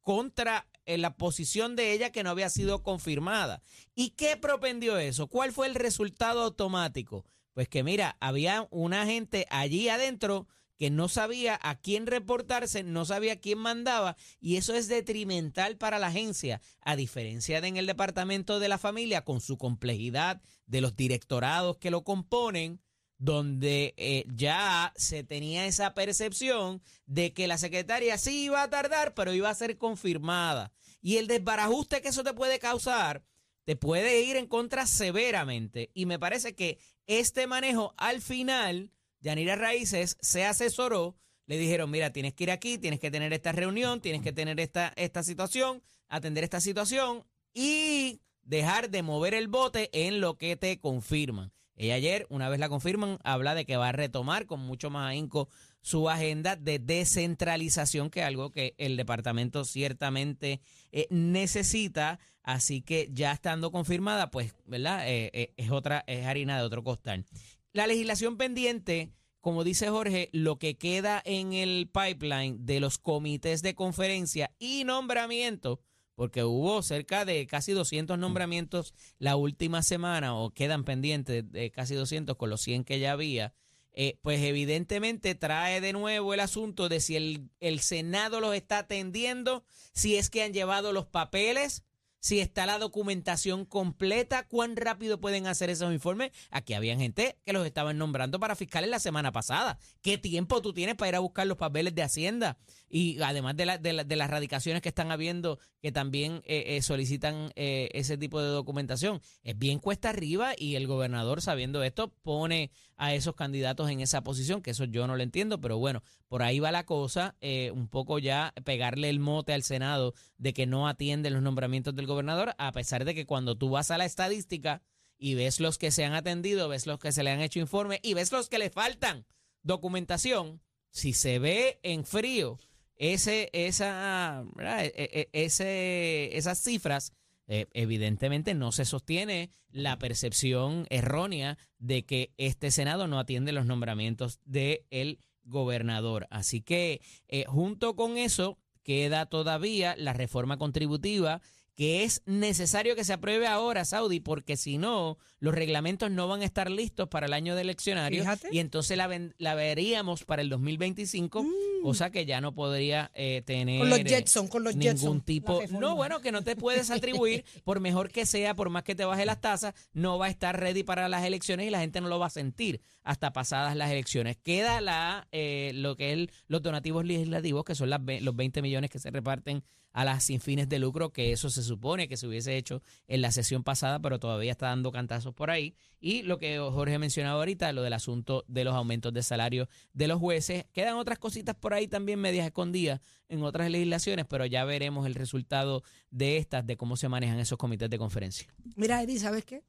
contra 0.00 0.66
eh, 0.86 0.96
la 0.96 1.16
posición 1.16 1.76
de 1.76 1.92
ella 1.92 2.10
que 2.10 2.22
no 2.22 2.30
había 2.30 2.48
sido 2.48 2.82
confirmada. 2.82 3.62
¿Y 3.94 4.10
qué 4.10 4.38
propendió 4.38 4.96
eso? 4.96 5.26
¿Cuál 5.26 5.52
fue 5.52 5.66
el 5.66 5.74
resultado 5.74 6.42
automático? 6.42 7.26
Pues 7.52 7.68
que 7.68 7.82
mira, 7.82 8.16
había 8.20 8.66
una 8.70 9.04
gente 9.04 9.46
allí 9.50 9.88
adentro 9.88 10.46
que 10.78 10.90
no 10.90 11.08
sabía 11.08 11.58
a 11.60 11.74
quién 11.80 12.06
reportarse, 12.06 12.84
no 12.84 13.04
sabía 13.04 13.40
quién 13.40 13.58
mandaba, 13.58 14.16
y 14.40 14.56
eso 14.56 14.74
es 14.74 14.86
detrimental 14.86 15.76
para 15.76 15.98
la 15.98 16.06
agencia, 16.06 16.62
a 16.80 16.94
diferencia 16.94 17.60
de 17.60 17.66
en 17.68 17.76
el 17.76 17.86
departamento 17.86 18.60
de 18.60 18.68
la 18.68 18.78
familia, 18.78 19.24
con 19.24 19.40
su 19.40 19.58
complejidad 19.58 20.40
de 20.66 20.80
los 20.80 20.94
directorados 20.94 21.78
que 21.78 21.90
lo 21.90 22.04
componen, 22.04 22.80
donde 23.18 23.94
eh, 23.96 24.24
ya 24.34 24.92
se 24.96 25.24
tenía 25.24 25.66
esa 25.66 25.92
percepción 25.92 26.80
de 27.06 27.32
que 27.32 27.48
la 27.48 27.58
secretaria 27.58 28.16
sí 28.16 28.44
iba 28.44 28.62
a 28.62 28.70
tardar, 28.70 29.14
pero 29.14 29.32
iba 29.32 29.50
a 29.50 29.54
ser 29.54 29.76
confirmada. 29.76 30.72
Y 31.00 31.16
el 31.16 31.26
desbarajuste 31.26 32.00
que 32.00 32.08
eso 32.08 32.24
te 32.24 32.32
puede 32.32 32.58
causar, 32.58 33.24
te 33.64 33.76
puede 33.76 34.22
ir 34.22 34.36
en 34.36 34.46
contra 34.46 34.86
severamente. 34.86 35.90
Y 35.94 36.06
me 36.06 36.18
parece 36.18 36.54
que 36.54 36.78
este 37.06 37.46
manejo 37.46 37.92
al 37.96 38.22
final, 38.22 38.92
Yanira 39.20 39.56
Raíces 39.56 40.16
se 40.20 40.44
asesoró, 40.44 41.16
le 41.46 41.58
dijeron, 41.58 41.90
mira, 41.90 42.12
tienes 42.12 42.34
que 42.34 42.44
ir 42.44 42.50
aquí, 42.50 42.78
tienes 42.78 43.00
que 43.00 43.10
tener 43.10 43.32
esta 43.32 43.52
reunión, 43.52 44.00
tienes 44.00 44.22
que 44.22 44.32
tener 44.32 44.60
esta, 44.60 44.92
esta 44.96 45.22
situación, 45.22 45.82
atender 46.08 46.44
esta 46.44 46.60
situación 46.60 47.24
y 47.52 48.20
dejar 48.42 48.90
de 48.90 49.02
mover 49.02 49.34
el 49.34 49.48
bote 49.48 49.90
en 49.92 50.20
lo 50.20 50.36
que 50.36 50.56
te 50.56 50.78
confirman. 50.78 51.52
Ella 51.78 51.94
ayer, 51.94 52.26
una 52.28 52.48
vez 52.48 52.58
la 52.58 52.68
confirman, 52.68 53.18
habla 53.22 53.54
de 53.54 53.64
que 53.64 53.76
va 53.76 53.88
a 53.88 53.92
retomar 53.92 54.46
con 54.46 54.60
mucho 54.60 54.90
más 54.90 55.08
ahínco 55.08 55.48
su 55.80 56.10
agenda 56.10 56.56
de 56.56 56.80
descentralización, 56.80 58.10
que 58.10 58.20
es 58.20 58.26
algo 58.26 58.50
que 58.50 58.74
el 58.78 58.96
departamento 58.96 59.64
ciertamente 59.64 60.60
eh, 60.90 61.06
necesita. 61.10 62.18
Así 62.42 62.82
que 62.82 63.08
ya 63.12 63.32
estando 63.32 63.70
confirmada, 63.70 64.30
pues, 64.30 64.54
¿verdad? 64.66 65.08
Eh, 65.08 65.30
eh, 65.32 65.54
es 65.56 65.70
otra, 65.70 66.02
es 66.06 66.26
harina 66.26 66.58
de 66.58 66.64
otro 66.64 66.82
costal. 66.82 67.24
La 67.72 67.86
legislación 67.86 68.36
pendiente, 68.36 69.12
como 69.40 69.62
dice 69.62 69.88
Jorge, 69.88 70.30
lo 70.32 70.58
que 70.58 70.76
queda 70.76 71.22
en 71.24 71.52
el 71.52 71.88
pipeline 71.92 72.66
de 72.66 72.80
los 72.80 72.98
comités 72.98 73.62
de 73.62 73.74
conferencia 73.74 74.50
y 74.58 74.82
nombramiento, 74.84 75.80
porque 76.18 76.42
hubo 76.42 76.82
cerca 76.82 77.24
de 77.24 77.46
casi 77.46 77.70
200 77.70 78.18
nombramientos 78.18 78.92
la 79.20 79.36
última 79.36 79.84
semana, 79.84 80.34
o 80.34 80.50
quedan 80.50 80.82
pendientes 80.82 81.48
de 81.52 81.70
casi 81.70 81.94
200 81.94 82.36
con 82.36 82.50
los 82.50 82.60
100 82.60 82.82
que 82.82 82.98
ya 82.98 83.12
había, 83.12 83.54
eh, 83.92 84.18
pues 84.20 84.40
evidentemente 84.42 85.36
trae 85.36 85.80
de 85.80 85.92
nuevo 85.92 86.34
el 86.34 86.40
asunto 86.40 86.88
de 86.88 86.98
si 86.98 87.14
el, 87.14 87.50
el 87.60 87.78
Senado 87.78 88.40
los 88.40 88.56
está 88.56 88.78
atendiendo, 88.78 89.64
si 89.92 90.16
es 90.16 90.28
que 90.28 90.42
han 90.42 90.52
llevado 90.52 90.92
los 90.92 91.06
papeles, 91.06 91.84
si 92.20 92.40
está 92.40 92.66
la 92.66 92.78
documentación 92.78 93.64
completa, 93.64 94.46
cuán 94.46 94.76
rápido 94.76 95.20
pueden 95.20 95.46
hacer 95.46 95.70
esos 95.70 95.92
informes. 95.92 96.32
Aquí 96.50 96.74
había 96.74 96.96
gente 96.96 97.38
que 97.44 97.52
los 97.52 97.66
estaban 97.66 97.98
nombrando 97.98 98.40
para 98.40 98.56
fiscales 98.56 98.90
la 98.90 98.98
semana 98.98 99.32
pasada. 99.32 99.78
¿Qué 100.02 100.18
tiempo 100.18 100.60
tú 100.62 100.72
tienes 100.72 100.96
para 100.96 101.10
ir 101.10 101.14
a 101.16 101.20
buscar 101.20 101.46
los 101.46 101.56
papeles 101.56 101.94
de 101.94 102.02
Hacienda? 102.02 102.58
Y 102.88 103.20
además 103.20 103.56
de, 103.56 103.78
de, 103.80 104.04
de 104.04 104.16
las 104.16 104.30
radicaciones 104.30 104.82
que 104.82 104.88
están 104.88 105.10
habiendo, 105.10 105.58
que 105.80 105.92
también 105.92 106.42
eh, 106.46 106.76
eh, 106.76 106.82
solicitan 106.82 107.52
eh, 107.54 107.88
ese 107.92 108.16
tipo 108.16 108.40
de 108.40 108.48
documentación. 108.48 109.20
Es 109.42 109.58
bien 109.58 109.78
cuesta 109.78 110.10
arriba 110.10 110.52
y 110.56 110.74
el 110.74 110.86
gobernador, 110.86 111.42
sabiendo 111.42 111.82
esto, 111.82 112.12
pone 112.22 112.70
a 112.98 113.14
esos 113.14 113.34
candidatos 113.36 113.88
en 113.90 114.00
esa 114.00 114.22
posición, 114.22 114.60
que 114.60 114.72
eso 114.72 114.84
yo 114.84 115.06
no 115.06 115.16
lo 115.16 115.22
entiendo, 115.22 115.60
pero 115.60 115.78
bueno, 115.78 116.02
por 116.26 116.42
ahí 116.42 116.58
va 116.58 116.72
la 116.72 116.84
cosa, 116.84 117.36
eh, 117.40 117.70
un 117.70 117.88
poco 117.88 118.18
ya 118.18 118.52
pegarle 118.64 119.08
el 119.08 119.20
mote 119.20 119.54
al 119.54 119.62
Senado 119.62 120.14
de 120.36 120.52
que 120.52 120.66
no 120.66 120.88
atienden 120.88 121.32
los 121.32 121.42
nombramientos 121.42 121.94
del 121.94 122.07
gobernador, 122.08 122.54
a 122.58 122.72
pesar 122.72 123.04
de 123.04 123.14
que 123.14 123.26
cuando 123.26 123.56
tú 123.56 123.70
vas 123.70 123.92
a 123.92 123.98
la 123.98 124.04
estadística 124.04 124.82
y 125.16 125.34
ves 125.34 125.60
los 125.60 125.78
que 125.78 125.92
se 125.92 126.04
han 126.04 126.14
atendido, 126.14 126.68
ves 126.68 126.86
los 126.86 126.98
que 126.98 127.12
se 127.12 127.22
le 127.22 127.30
han 127.30 127.40
hecho 127.40 127.60
informe 127.60 128.00
y 128.02 128.14
ves 128.14 128.32
los 128.32 128.48
que 128.48 128.58
le 128.58 128.70
faltan 128.70 129.26
documentación, 129.62 130.60
si 130.90 131.12
se 131.12 131.38
ve 131.38 131.78
en 131.82 132.04
frío 132.04 132.58
ese, 132.96 133.50
esa. 133.52 134.44
E- 134.58 134.92
e- 134.94 135.28
ese, 135.32 136.36
esas 136.36 136.58
cifras, 136.60 137.12
eh, 137.46 137.66
evidentemente 137.72 138.54
no 138.54 138.72
se 138.72 138.84
sostiene 138.84 139.50
la 139.70 139.98
percepción 139.98 140.86
errónea 140.90 141.58
de 141.78 142.04
que 142.04 142.32
este 142.36 142.70
Senado 142.70 143.06
no 143.06 143.18
atiende 143.18 143.52
los 143.52 143.66
nombramientos 143.66 144.40
del 144.44 145.18
gobernador. 145.44 146.26
Así 146.30 146.60
que 146.60 147.00
eh, 147.28 147.44
junto 147.46 147.96
con 147.96 148.18
eso 148.18 148.58
queda 148.82 149.26
todavía 149.26 149.94
la 149.96 150.12
reforma 150.12 150.56
contributiva 150.56 151.40
que 151.78 152.02
es 152.02 152.22
necesario 152.26 152.96
que 152.96 153.04
se 153.04 153.12
apruebe 153.12 153.46
ahora, 153.46 153.84
Saudi, 153.84 154.18
porque 154.18 154.56
si 154.56 154.78
no, 154.78 155.16
los 155.38 155.54
reglamentos 155.54 156.10
no 156.10 156.26
van 156.26 156.40
a 156.42 156.44
estar 156.44 156.68
listos 156.72 157.06
para 157.06 157.26
el 157.26 157.32
año 157.32 157.54
de 157.54 157.60
eleccionario 157.60 158.22
Fíjate. 158.22 158.48
y 158.50 158.58
entonces 158.58 158.96
la, 158.96 159.06
ven- 159.06 159.32
la 159.38 159.54
veríamos 159.54 160.24
para 160.24 160.42
el 160.42 160.48
2025, 160.48 161.46
cosa 161.84 162.10
que 162.10 162.26
ya 162.26 162.40
no 162.40 162.52
podría 162.52 163.12
eh, 163.14 163.42
tener 163.46 163.76
Mm. 163.76 163.80
Con 163.80 163.90
los 163.90 163.98
eh, 164.00 164.04
Jetson, 164.08 164.48
con 164.48 164.64
los 164.64 164.74
ningún 164.74 164.92
Jetson, 164.96 165.20
tipo. 165.20 165.60
No, 165.70 165.94
bueno, 165.94 166.20
que 166.20 166.32
no 166.32 166.42
te 166.42 166.56
puedes 166.56 166.90
atribuir, 166.90 167.44
por 167.62 167.78
mejor 167.78 168.10
que 168.10 168.26
sea, 168.26 168.54
por 168.56 168.70
más 168.70 168.82
que 168.82 168.96
te 168.96 169.04
baje 169.04 169.24
las 169.24 169.40
tasas, 169.40 169.72
no 169.92 170.18
va 170.18 170.26
a 170.26 170.30
estar 170.30 170.58
ready 170.58 170.82
para 170.82 171.08
las 171.08 171.24
elecciones 171.24 171.66
y 171.68 171.70
la 171.70 171.78
gente 171.78 172.00
no 172.00 172.08
lo 172.08 172.18
va 172.18 172.26
a 172.26 172.30
sentir 172.30 172.80
hasta 173.04 173.32
pasadas 173.32 173.76
las 173.76 173.92
elecciones. 173.92 174.36
Queda 174.42 174.80
la 174.80 175.28
eh, 175.30 175.70
lo 175.74 175.94
que 175.96 176.12
es 176.12 176.28
los 176.48 176.60
donativos 176.60 177.04
legislativos, 177.04 177.64
que 177.64 177.76
son 177.76 177.88
las, 177.90 178.00
los 178.20 178.34
20 178.34 178.62
millones 178.62 178.90
que 178.90 178.98
se 178.98 179.10
reparten 179.12 179.62
a 179.98 180.04
las 180.04 180.22
sin 180.22 180.40
fines 180.40 180.68
de 180.68 180.78
lucro, 180.78 181.12
que 181.12 181.32
eso 181.32 181.50
se 181.50 181.60
supone 181.60 182.06
que 182.06 182.16
se 182.16 182.28
hubiese 182.28 182.56
hecho 182.56 182.82
en 183.08 183.20
la 183.20 183.32
sesión 183.32 183.64
pasada, 183.64 183.98
pero 183.98 184.20
todavía 184.20 184.52
está 184.52 184.68
dando 184.68 184.92
cantazos 184.92 185.34
por 185.34 185.50
ahí. 185.50 185.74
Y 185.98 186.22
lo 186.22 186.38
que 186.38 186.56
Jorge 186.60 187.00
mencionaba 187.00 187.40
ahorita, 187.40 187.72
lo 187.72 187.82
del 187.82 187.94
asunto 187.94 188.44
de 188.46 188.62
los 188.62 188.76
aumentos 188.76 189.12
de 189.12 189.24
salario 189.24 189.68
de 189.94 190.06
los 190.06 190.20
jueces. 190.20 190.66
Quedan 190.72 190.94
otras 190.98 191.18
cositas 191.18 191.56
por 191.56 191.74
ahí 191.74 191.88
también 191.88 192.20
medias 192.20 192.46
escondidas 192.46 193.00
en 193.28 193.42
otras 193.42 193.72
legislaciones, 193.72 194.24
pero 194.28 194.46
ya 194.46 194.64
veremos 194.64 195.04
el 195.04 195.16
resultado 195.16 195.82
de 196.12 196.36
estas, 196.36 196.64
de 196.64 196.76
cómo 196.76 196.96
se 196.96 197.08
manejan 197.08 197.40
esos 197.40 197.58
comités 197.58 197.90
de 197.90 197.98
conferencia. 197.98 198.46
Mira, 198.76 199.02
Eddie, 199.02 199.18
¿sabes 199.18 199.44
qué? 199.44 199.64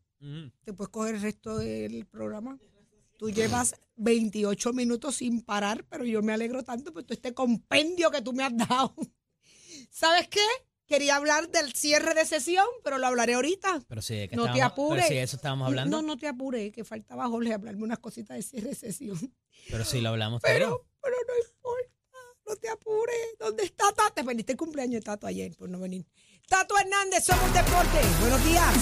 Te 0.63 0.73
puedes 0.73 0.89
coger 0.89 1.15
el 1.15 1.21
resto 1.23 1.57
del 1.57 2.05
programa. 2.05 2.59
Tú 3.17 3.31
llevas 3.31 3.73
28 3.95 4.73
minutos 4.73 5.15
sin 5.15 5.41
parar, 5.41 5.85
pero 5.89 6.05
yo 6.05 6.21
me 6.21 6.33
alegro 6.33 6.61
tanto 6.61 6.93
por 6.93 7.01
todo 7.01 7.15
este 7.15 7.33
compendio 7.33 8.11
que 8.11 8.21
tú 8.21 8.31
me 8.31 8.43
has 8.43 8.55
dado. 8.55 8.93
¿Sabes 9.89 10.27
qué? 10.27 10.45
Quería 10.87 11.17
hablar 11.17 11.49
del 11.49 11.73
cierre 11.73 12.15
de 12.15 12.25
sesión, 12.25 12.65
pero 12.83 12.97
lo 12.97 13.05
hablaré 13.05 13.35
ahorita. 13.35 13.83
Pero 13.87 14.01
sí, 14.01 14.27
que 14.27 14.35
No 14.35 14.51
te 14.51 14.61
apures. 14.61 15.03
Pero 15.03 15.07
sí, 15.07 15.13
de 15.15 15.21
eso 15.21 15.35
estábamos 15.35 15.67
hablando. 15.67 16.01
No, 16.01 16.07
no 16.07 16.17
te 16.17 16.27
apures, 16.27 16.71
que 16.71 16.83
faltaba 16.83 17.27
Jorge 17.27 17.53
hablarme 17.53 17.83
unas 17.83 17.99
cositas 17.99 18.37
de 18.37 18.41
cierre 18.41 18.69
de 18.69 18.75
sesión. 18.75 19.35
Pero 19.69 19.85
sí 19.85 20.01
lo 20.01 20.09
hablamos 20.09 20.41
Pero, 20.41 20.87
pero 20.99 21.15
no 21.27 21.33
importa, 21.47 22.17
no 22.47 22.55
te 22.55 22.69
apures. 22.69 23.35
¿Dónde 23.37 23.63
está 23.63 23.91
Tato? 23.93 24.13
Te 24.15 24.23
perdiste 24.23 24.53
el 24.53 24.57
cumpleaños 24.57 25.01
de 25.01 25.01
Tato 25.01 25.27
ayer 25.27 25.55
por 25.55 25.69
no 25.69 25.79
venir. 25.79 26.07
Tato 26.47 26.75
Hernández, 26.79 27.23
somos 27.23 27.53
deporte. 27.53 27.99
Buenos 28.21 28.43
días. 28.43 28.75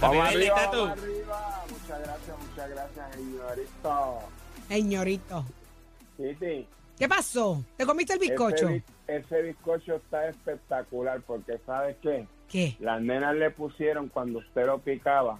Vamos 0.00 0.28
arriba, 0.28 0.54
Tato. 0.54 0.86
vamos 0.86 0.98
arriba. 1.02 1.64
Muchas 1.68 2.00
gracias, 2.00 2.38
muchas 2.38 2.70
gracias, 2.70 3.14
señorito. 3.14 4.18
Señorito. 4.68 5.46
Titi, 6.16 6.66
¿Qué 6.98 7.08
pasó? 7.08 7.62
¿Te 7.76 7.84
comiste 7.84 8.14
el 8.14 8.18
bizcocho? 8.20 8.68
Ese, 8.68 8.74
bi- 8.74 8.82
ese 9.08 9.42
bizcocho 9.42 9.96
está 9.96 10.28
espectacular 10.28 11.20
porque, 11.26 11.58
¿sabes 11.66 11.96
qué? 12.02 12.26
¿Qué? 12.48 12.76
Las 12.80 13.00
nenas 13.02 13.34
le 13.36 13.50
pusieron 13.50 14.08
cuando 14.08 14.38
usted 14.38 14.66
lo 14.66 14.78
picaba, 14.78 15.38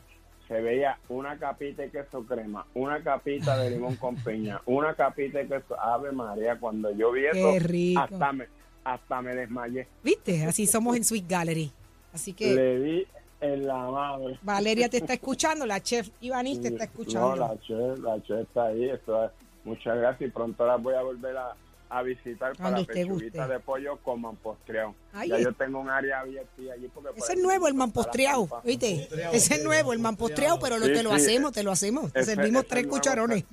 se 0.49 0.61
veía 0.61 0.99
una 1.09 1.39
capita 1.39 1.83
de 1.83 1.91
queso 1.91 2.25
crema, 2.25 2.67
una 2.75 3.03
capita 3.03 3.57
de 3.59 3.71
limón 3.71 3.97
con 3.97 4.17
piña, 4.25 4.61
una 4.67 4.95
capita 4.95 5.39
de 5.39 5.47
queso. 5.49 5.81
Ave 5.81 6.13
María, 6.13 6.59
cuando 6.59 6.91
yo 6.91 7.13
vi 7.13 7.27
eso, 7.27 7.59
rico. 7.61 8.01
hasta 8.01 8.33
me, 8.33 8.47
hasta 8.85 9.23
me 9.23 9.35
desmayé. 9.35 9.89
¿Viste? 10.03 10.45
Así 10.45 10.67
somos 10.67 10.97
en 10.97 11.05
Sweet 11.05 11.27
Gallery. 11.29 11.73
Así 12.13 12.33
que 12.33 12.55
Le 12.55 12.79
di 12.81 13.07
en 13.41 13.67
la 13.67 13.77
madre. 13.91 14.39
Valeria 14.43 14.89
te 14.89 14.99
está 14.99 15.13
escuchando, 15.15 15.65
la 15.67 15.81
chef 15.83 16.11
Ivanis 16.21 16.61
te 16.61 16.69
está 16.69 16.85
escuchando. 16.85 17.37
No, 17.37 17.37
la 17.37 17.61
chef, 17.61 17.99
la 18.01 18.23
chef 18.23 18.41
está 18.41 18.67
ahí. 18.67 18.91
Eso 18.91 19.25
es- 19.25 19.31
muchas 19.67 19.99
gracias 19.99 20.29
y 20.29 20.33
pronto 20.33 20.67
la 20.67 20.77
voy 20.77 20.95
a 20.95 21.03
volver 21.03 21.37
a, 21.37 21.55
a 21.91 22.03
visitar 22.03 22.57
Cuando 22.57 22.71
para 22.77 22.81
usted 22.81 22.95
pechuguita 22.95 23.39
guste. 23.43 23.53
de 23.53 23.61
pollo 23.61 23.97
con 23.99 24.21
mampostreado. 24.23 24.95
Ay, 25.13 25.29
ya 25.29 25.37
es- 25.37 25.45
yo 25.45 25.53
tengo 25.53 25.79
un 25.81 25.91
área 25.91 26.21
abierta 26.21 26.51
allí 26.73 26.89
porque... 26.95 27.11
Ese 27.19 27.35
es 27.35 27.43
nuevo, 27.43 27.69
el 27.69 27.75
mampostreado, 27.75 28.49
¿viste? 28.65 29.09
Ese 29.33 29.55
es 29.57 29.65
nuevo, 29.65 29.93
el 29.93 29.99
mampostreado, 29.99 30.59
pero 30.59 30.79
lo, 30.79 30.87
Sí, 30.87 30.93
te 30.95 31.03
lo 31.03 31.11
sí. 31.11 31.17
hacemos, 31.17 31.53
te 31.53 31.63
lo 31.63 31.71
hacemos. 31.73 32.13
Te 32.13 32.23
servimos 32.25 32.63
ese 32.63 32.71
tres 32.71 32.83
nuevo, 32.85 32.97
cucharones. 32.97 33.45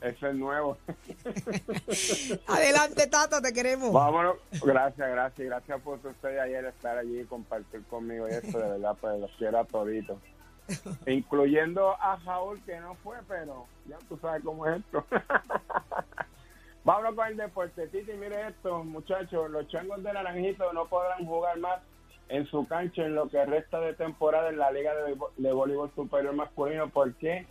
Ese 0.00 0.28
es 0.28 0.34
nuevo. 0.36 0.78
Adelante, 2.46 3.06
Tato, 3.08 3.40
te 3.42 3.52
queremos. 3.52 3.92
Vámonos. 3.92 4.36
Gracias, 4.62 5.10
gracias. 5.10 5.46
Gracias 5.48 5.80
por 5.82 5.98
ustedes 6.06 6.40
ayer 6.40 6.64
estar 6.66 6.96
allí 6.98 7.20
y 7.20 7.24
compartir 7.24 7.82
conmigo 7.84 8.28
y 8.28 8.32
esto, 8.32 8.58
de 8.58 8.68
verdad, 8.70 8.96
pues 9.00 9.18
los 9.20 9.30
quiero 9.38 9.58
a 9.58 9.64
toditos. 9.64 10.18
Incluyendo 11.06 11.96
a 12.00 12.20
Saúl, 12.24 12.60
que 12.64 12.78
no 12.80 12.94
fue, 12.96 13.16
pero 13.26 13.66
ya 13.86 13.98
tú 14.08 14.18
sabes 14.18 14.42
cómo 14.42 14.66
es 14.66 14.78
esto. 14.78 15.04
Vámonos 16.84 17.14
con 17.14 17.26
el 17.26 17.36
deporte. 17.36 17.86
Titi, 17.88 18.12
mire 18.12 18.48
esto, 18.48 18.84
muchachos. 18.84 19.50
Los 19.50 19.68
changos 19.68 20.02
de 20.02 20.12
Naranjito 20.12 20.72
no 20.72 20.86
podrán 20.86 21.26
jugar 21.26 21.58
más 21.58 21.80
en 22.28 22.46
su 22.46 22.66
cancha 22.66 23.04
en 23.04 23.14
lo 23.14 23.28
que 23.28 23.44
resta 23.44 23.80
de 23.80 23.94
temporada 23.94 24.48
en 24.48 24.58
la 24.58 24.70
Liga 24.70 24.94
de, 24.94 25.16
de 25.36 25.52
Voleibol 25.52 25.90
Superior 25.94 26.34
Masculino. 26.34 26.88
porque 26.88 27.46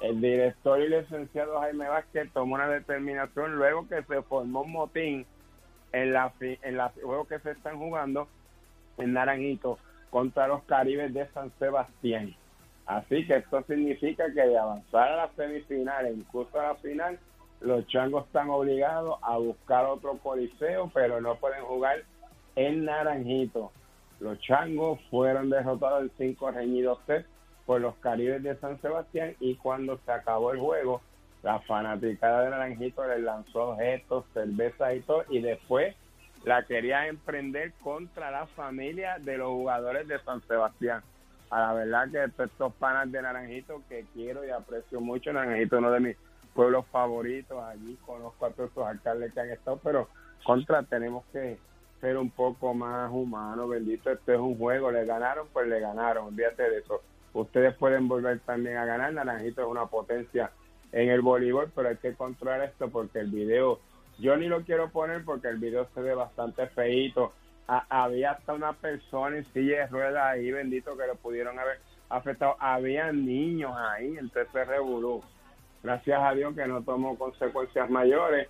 El 0.00 0.20
director 0.20 0.80
y 0.80 0.88
licenciado 0.88 1.60
Jaime 1.60 1.88
Vázquez 1.88 2.30
tomó 2.32 2.56
una 2.56 2.68
determinación 2.68 3.56
luego 3.56 3.88
que 3.88 4.02
se 4.02 4.22
formó 4.22 4.62
un 4.62 4.72
motín 4.72 5.26
en 5.92 6.12
la 6.12 6.32
en 6.40 6.76
los 6.76 6.92
juegos 6.92 7.28
que 7.28 7.38
se 7.38 7.52
están 7.52 7.78
jugando 7.78 8.28
en 8.98 9.12
Naranjito 9.12 9.78
contra 10.10 10.48
los 10.48 10.62
Caribes 10.64 11.14
de 11.14 11.26
San 11.28 11.52
Sebastián. 11.58 12.34
Así 12.86 13.26
que 13.26 13.36
esto 13.36 13.62
significa 13.62 14.26
que 14.32 14.42
de 14.42 14.58
avanzar 14.58 15.12
a 15.12 15.16
la 15.16 15.30
semifinal 15.34 16.06
e 16.06 16.12
incluso 16.12 16.60
a 16.60 16.68
la 16.68 16.74
final, 16.76 17.18
los 17.60 17.86
changos 17.86 18.26
están 18.26 18.50
obligados 18.50 19.18
a 19.22 19.38
buscar 19.38 19.86
otro 19.86 20.18
coliseo, 20.18 20.90
pero 20.92 21.20
no 21.20 21.36
pueden 21.36 21.64
jugar 21.64 22.02
en 22.56 22.84
Naranjito. 22.84 23.72
Los 24.20 24.38
changos 24.40 25.00
fueron 25.10 25.50
derrotados 25.50 26.02
en 26.02 26.10
cinco 26.18 26.50
reñidos 26.50 26.98
sets 27.06 27.26
por 27.64 27.80
los 27.80 27.94
Caribes 27.96 28.42
de 28.42 28.56
San 28.56 28.80
Sebastián 28.80 29.34
y 29.40 29.56
cuando 29.56 29.98
se 30.04 30.12
acabó 30.12 30.52
el 30.52 30.60
juego, 30.60 31.00
la 31.42 31.60
fanaticada 31.60 32.42
de 32.42 32.50
Naranjito 32.50 33.06
les 33.06 33.20
lanzó 33.20 33.70
objetos, 33.70 34.24
cervezas 34.34 34.96
y 34.96 35.00
todo, 35.00 35.24
y 35.30 35.40
después 35.40 35.94
la 36.44 36.62
quería 36.64 37.06
emprender 37.06 37.72
contra 37.82 38.30
la 38.30 38.46
familia 38.46 39.18
de 39.18 39.38
los 39.38 39.48
jugadores 39.48 40.06
de 40.06 40.18
San 40.20 40.42
Sebastián. 40.42 41.02
A 41.54 41.60
la 41.60 41.72
verdad 41.72 42.10
que 42.10 42.42
estos 42.42 42.72
panas 42.80 43.12
de 43.12 43.22
Naranjito 43.22 43.80
que 43.88 44.04
quiero 44.12 44.44
y 44.44 44.50
aprecio 44.50 45.00
mucho, 45.00 45.32
Naranjito 45.32 45.78
uno 45.78 45.92
de 45.92 46.00
mis 46.00 46.16
pueblos 46.52 46.84
favoritos, 46.90 47.62
allí 47.62 47.96
conozco 48.04 48.46
a 48.46 48.50
todos 48.50 48.70
estos 48.70 48.84
alcaldes 48.84 49.32
que 49.32 49.40
han 49.40 49.50
estado, 49.50 49.78
pero 49.84 50.08
contra 50.44 50.82
tenemos 50.82 51.24
que 51.32 51.56
ser 52.00 52.16
un 52.16 52.30
poco 52.30 52.74
más 52.74 53.08
humanos, 53.12 53.70
bendito, 53.70 54.10
esto 54.10 54.32
es 54.32 54.40
un 54.40 54.58
juego, 54.58 54.90
le 54.90 55.04
ganaron, 55.04 55.46
pues 55.52 55.68
le 55.68 55.78
ganaron, 55.78 56.26
olvídate 56.26 56.68
de 56.68 56.78
eso. 56.78 57.02
Ustedes 57.34 57.72
pueden 57.76 58.08
volver 58.08 58.40
también 58.40 58.76
a 58.76 58.84
ganar, 58.84 59.12
Naranjito 59.12 59.62
es 59.62 59.68
una 59.68 59.86
potencia 59.86 60.50
en 60.90 61.08
el 61.08 61.20
voleibol, 61.20 61.70
pero 61.72 61.88
hay 61.88 61.98
que 61.98 62.14
controlar 62.14 62.62
esto 62.62 62.90
porque 62.90 63.20
el 63.20 63.30
video, 63.30 63.78
yo 64.18 64.36
ni 64.36 64.48
lo 64.48 64.62
quiero 64.64 64.90
poner 64.90 65.24
porque 65.24 65.46
el 65.46 65.58
video 65.58 65.86
se 65.94 66.00
ve 66.00 66.16
bastante 66.16 66.66
feíto. 66.66 67.32
Había 67.66 68.32
hasta 68.32 68.52
una 68.52 68.74
persona 68.74 69.38
en 69.38 69.44
silla 69.52 69.78
de 69.78 69.86
ruedas 69.86 70.24
ahí, 70.24 70.50
bendito, 70.50 70.96
que 70.96 71.06
lo 71.06 71.16
pudieron 71.16 71.58
haber 71.58 71.80
afectado. 72.10 72.56
Había 72.58 73.10
niños 73.12 73.72
ahí, 73.76 74.16
entonces 74.18 74.48
se 74.52 74.64
revolú. 74.64 75.22
Gracias 75.82 76.20
a 76.22 76.34
Dios 76.34 76.54
que 76.54 76.66
no 76.66 76.82
tomó 76.82 77.16
consecuencias 77.18 77.90
mayores 77.90 78.48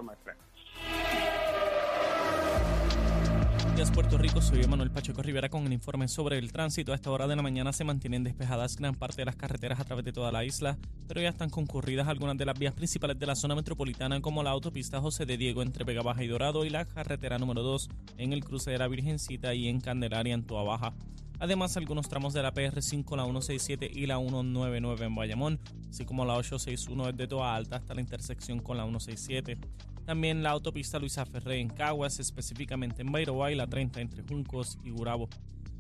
Días 3.78 3.92
Puerto 3.92 4.18
Rico, 4.18 4.42
soy 4.42 4.66
Manuel 4.66 4.90
Pacheco 4.90 5.22
Rivera 5.22 5.50
con 5.50 5.64
el 5.68 5.72
informe 5.72 6.08
sobre 6.08 6.40
el 6.40 6.52
tránsito. 6.52 6.94
A 6.94 6.96
esta 6.96 7.12
hora 7.12 7.28
de 7.28 7.36
la 7.36 7.44
mañana 7.44 7.72
se 7.72 7.84
mantienen 7.84 8.24
despejadas 8.24 8.76
gran 8.76 8.96
parte 8.96 9.18
de 9.18 9.26
las 9.26 9.36
carreteras 9.36 9.80
a 9.80 9.86
través 9.86 10.04
de 10.04 10.12
toda 10.12 10.32
la 10.32 10.44
isla, 10.44 10.80
pero 11.08 11.22
ya 11.22 11.30
están 11.30 11.52
concurridas 11.52 12.08
algunas 12.08 12.36
de 12.38 12.46
las 12.46 12.58
vías 12.58 12.74
principales 12.74 13.20
de 13.20 13.28
la 13.28 13.36
zona 13.36 13.54
metropolitana 13.54 14.20
como 14.20 14.42
la 14.42 14.50
autopista 14.50 15.00
José 15.00 15.28
de 15.28 15.38
Diego 15.38 15.62
entre 15.62 15.84
Vega 15.84 16.02
Baja 16.02 16.24
y 16.24 16.28
Dorado 16.28 16.66
y 16.66 16.72
la 16.72 16.86
carretera 16.86 17.38
número 17.38 17.62
2 17.62 17.90
en 18.18 18.34
el 18.34 18.44
cruce 18.44 18.72
de 18.72 18.80
la 18.80 18.88
Virgencita 18.88 19.54
y 19.54 19.68
en 19.68 19.80
Candelaria 19.80 20.34
en 20.34 20.48
Toa 20.48 20.64
Baja. 20.64 20.96
Además, 21.40 21.78
algunos 21.78 22.10
tramos 22.10 22.34
de 22.34 22.42
la 22.42 22.54
PR5, 22.54 23.16
la 23.16 23.24
167 23.24 23.92
y 23.94 24.08
la 24.08 24.18
199 24.18 25.06
en 25.06 25.16
Bayamón, 25.16 25.60
así 25.90 26.04
como 26.04 26.26
la 26.26 26.34
861 26.34 27.12
desde 27.12 27.28
Toa 27.28 27.56
Alta 27.56 27.76
hasta 27.76 27.94
la 27.94 28.02
intersección 28.02 28.60
con 28.60 28.78
la 28.78 28.84
167. 28.84 29.58
También 30.06 30.42
la 30.42 30.52
autopista 30.52 31.00
Luisa 31.00 31.26
Ferré 31.26 31.60
en 31.60 31.70
Caguas, 31.70 32.20
específicamente 32.20 33.02
en 33.02 33.12
Bayroa 33.12 33.52
y 33.52 33.56
la 33.56 33.68
30 33.68 34.02
entre 34.02 34.24
Juncos 34.24 34.80
y 34.84 34.90
Gurabo. 34.90 35.30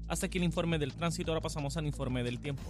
Hasta 0.07 0.27
aquí 0.27 0.37
el 0.37 0.43
informe 0.43 0.77
del 0.77 0.93
tránsito, 0.93 1.31
ahora 1.31 1.41
pasamos 1.41 1.75
al 1.77 1.87
informe 1.87 2.23
del 2.23 2.39
tiempo. 2.39 2.63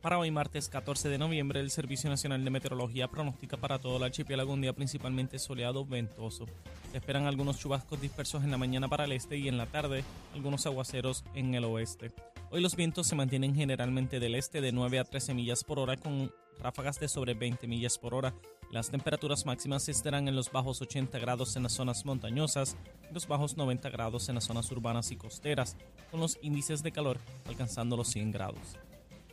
Para 0.00 0.18
hoy 0.18 0.30
martes 0.30 0.70
14 0.70 1.10
de 1.10 1.18
noviembre, 1.18 1.60
el 1.60 1.70
Servicio 1.70 2.08
Nacional 2.08 2.42
de 2.42 2.48
Meteorología 2.48 3.08
pronostica 3.08 3.58
para 3.58 3.78
todo 3.78 3.98
el 3.98 4.02
archipiélago 4.02 4.54
un 4.54 4.62
día 4.62 4.72
principalmente 4.72 5.38
soleado, 5.38 5.84
ventoso. 5.84 6.46
Se 6.90 6.96
esperan 6.96 7.26
algunos 7.26 7.58
chubascos 7.58 8.00
dispersos 8.00 8.42
en 8.42 8.50
la 8.50 8.56
mañana 8.56 8.88
para 8.88 9.04
el 9.04 9.12
este 9.12 9.36
y 9.36 9.46
en 9.46 9.58
la 9.58 9.66
tarde 9.66 10.02
algunos 10.32 10.64
aguaceros 10.64 11.22
en 11.34 11.54
el 11.54 11.64
oeste. 11.64 12.12
Hoy 12.50 12.62
los 12.62 12.76
vientos 12.76 13.08
se 13.08 13.14
mantienen 13.14 13.54
generalmente 13.54 14.20
del 14.20 14.36
este 14.36 14.62
de 14.62 14.72
9 14.72 15.00
a 15.00 15.04
13 15.04 15.34
millas 15.34 15.64
por 15.64 15.78
hora 15.78 15.98
con 15.98 16.32
ráfagas 16.62 16.98
de 16.98 17.06
sobre 17.06 17.34
20 17.34 17.66
millas 17.66 17.98
por 17.98 18.14
hora. 18.14 18.32
Las 18.70 18.90
temperaturas 18.90 19.44
máximas 19.44 19.86
estarán 19.90 20.28
en 20.28 20.36
los 20.36 20.50
bajos 20.50 20.80
80 20.80 21.18
grados 21.18 21.56
en 21.56 21.64
las 21.64 21.72
zonas 21.72 22.06
montañosas 22.06 22.74
y 23.10 23.12
los 23.12 23.28
bajos 23.28 23.58
90 23.58 23.90
grados 23.90 24.30
en 24.30 24.36
las 24.36 24.44
zonas 24.44 24.72
urbanas 24.72 25.10
y 25.10 25.16
costeras, 25.16 25.76
con 26.10 26.20
los 26.20 26.38
índices 26.40 26.82
de 26.82 26.90
calor 26.90 27.18
alcanzando 27.46 27.98
los 27.98 28.08
100 28.08 28.30
grados. 28.30 28.78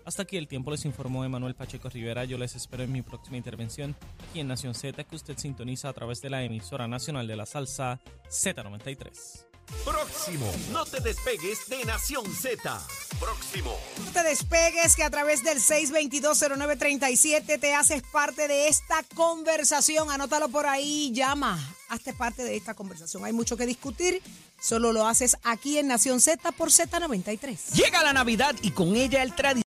Hasta 0.07 0.23
aquí 0.23 0.37
el 0.37 0.47
tiempo 0.47 0.71
les 0.71 0.85
informó 0.85 1.25
Emanuel 1.25 1.53
Pacheco 1.53 1.89
Rivera. 1.89 2.23
Yo 2.23 2.37
les 2.37 2.55
espero 2.55 2.81
en 2.81 2.93
mi 2.93 3.01
próxima 3.01 3.35
intervención 3.35 3.93
aquí 4.29 4.39
en 4.39 4.47
Nación 4.47 4.73
Z 4.73 5.03
que 5.03 5.17
usted 5.17 5.37
sintoniza 5.37 5.89
a 5.89 5.93
través 5.93 6.21
de 6.21 6.29
la 6.29 6.43
emisora 6.43 6.87
nacional 6.87 7.27
de 7.27 7.35
la 7.35 7.45
salsa 7.45 7.99
Z93. 8.29 9.43
Próximo. 9.83 10.49
No 10.71 10.85
te 10.85 11.01
despegues 11.01 11.67
de 11.67 11.83
Nación 11.83 12.25
Z. 12.33 12.81
Próximo. 13.19 13.77
No 14.05 14.11
te 14.13 14.23
despegues 14.23 14.95
que 14.95 15.03
a 15.03 15.09
través 15.09 15.43
del 15.43 15.57
6220937 15.57 17.59
te 17.59 17.75
haces 17.75 18.01
parte 18.03 18.47
de 18.47 18.69
esta 18.69 19.03
conversación. 19.13 20.09
Anótalo 20.09 20.47
por 20.47 20.67
ahí, 20.67 21.11
llama. 21.13 21.59
Hazte 21.89 22.13
parte 22.13 22.45
de 22.45 22.55
esta 22.55 22.75
conversación. 22.75 23.25
Hay 23.25 23.33
mucho 23.33 23.57
que 23.57 23.65
discutir. 23.65 24.21
Solo 24.61 24.93
lo 24.93 25.05
haces 25.05 25.35
aquí 25.43 25.79
en 25.79 25.89
Nación 25.89 26.21
Z 26.21 26.53
por 26.53 26.69
Z93. 26.69 27.73
Llega 27.73 28.01
la 28.03 28.13
Navidad 28.13 28.55
y 28.61 28.71
con 28.71 28.95
ella 28.95 29.21
el 29.21 29.35
tradicional. 29.35 29.66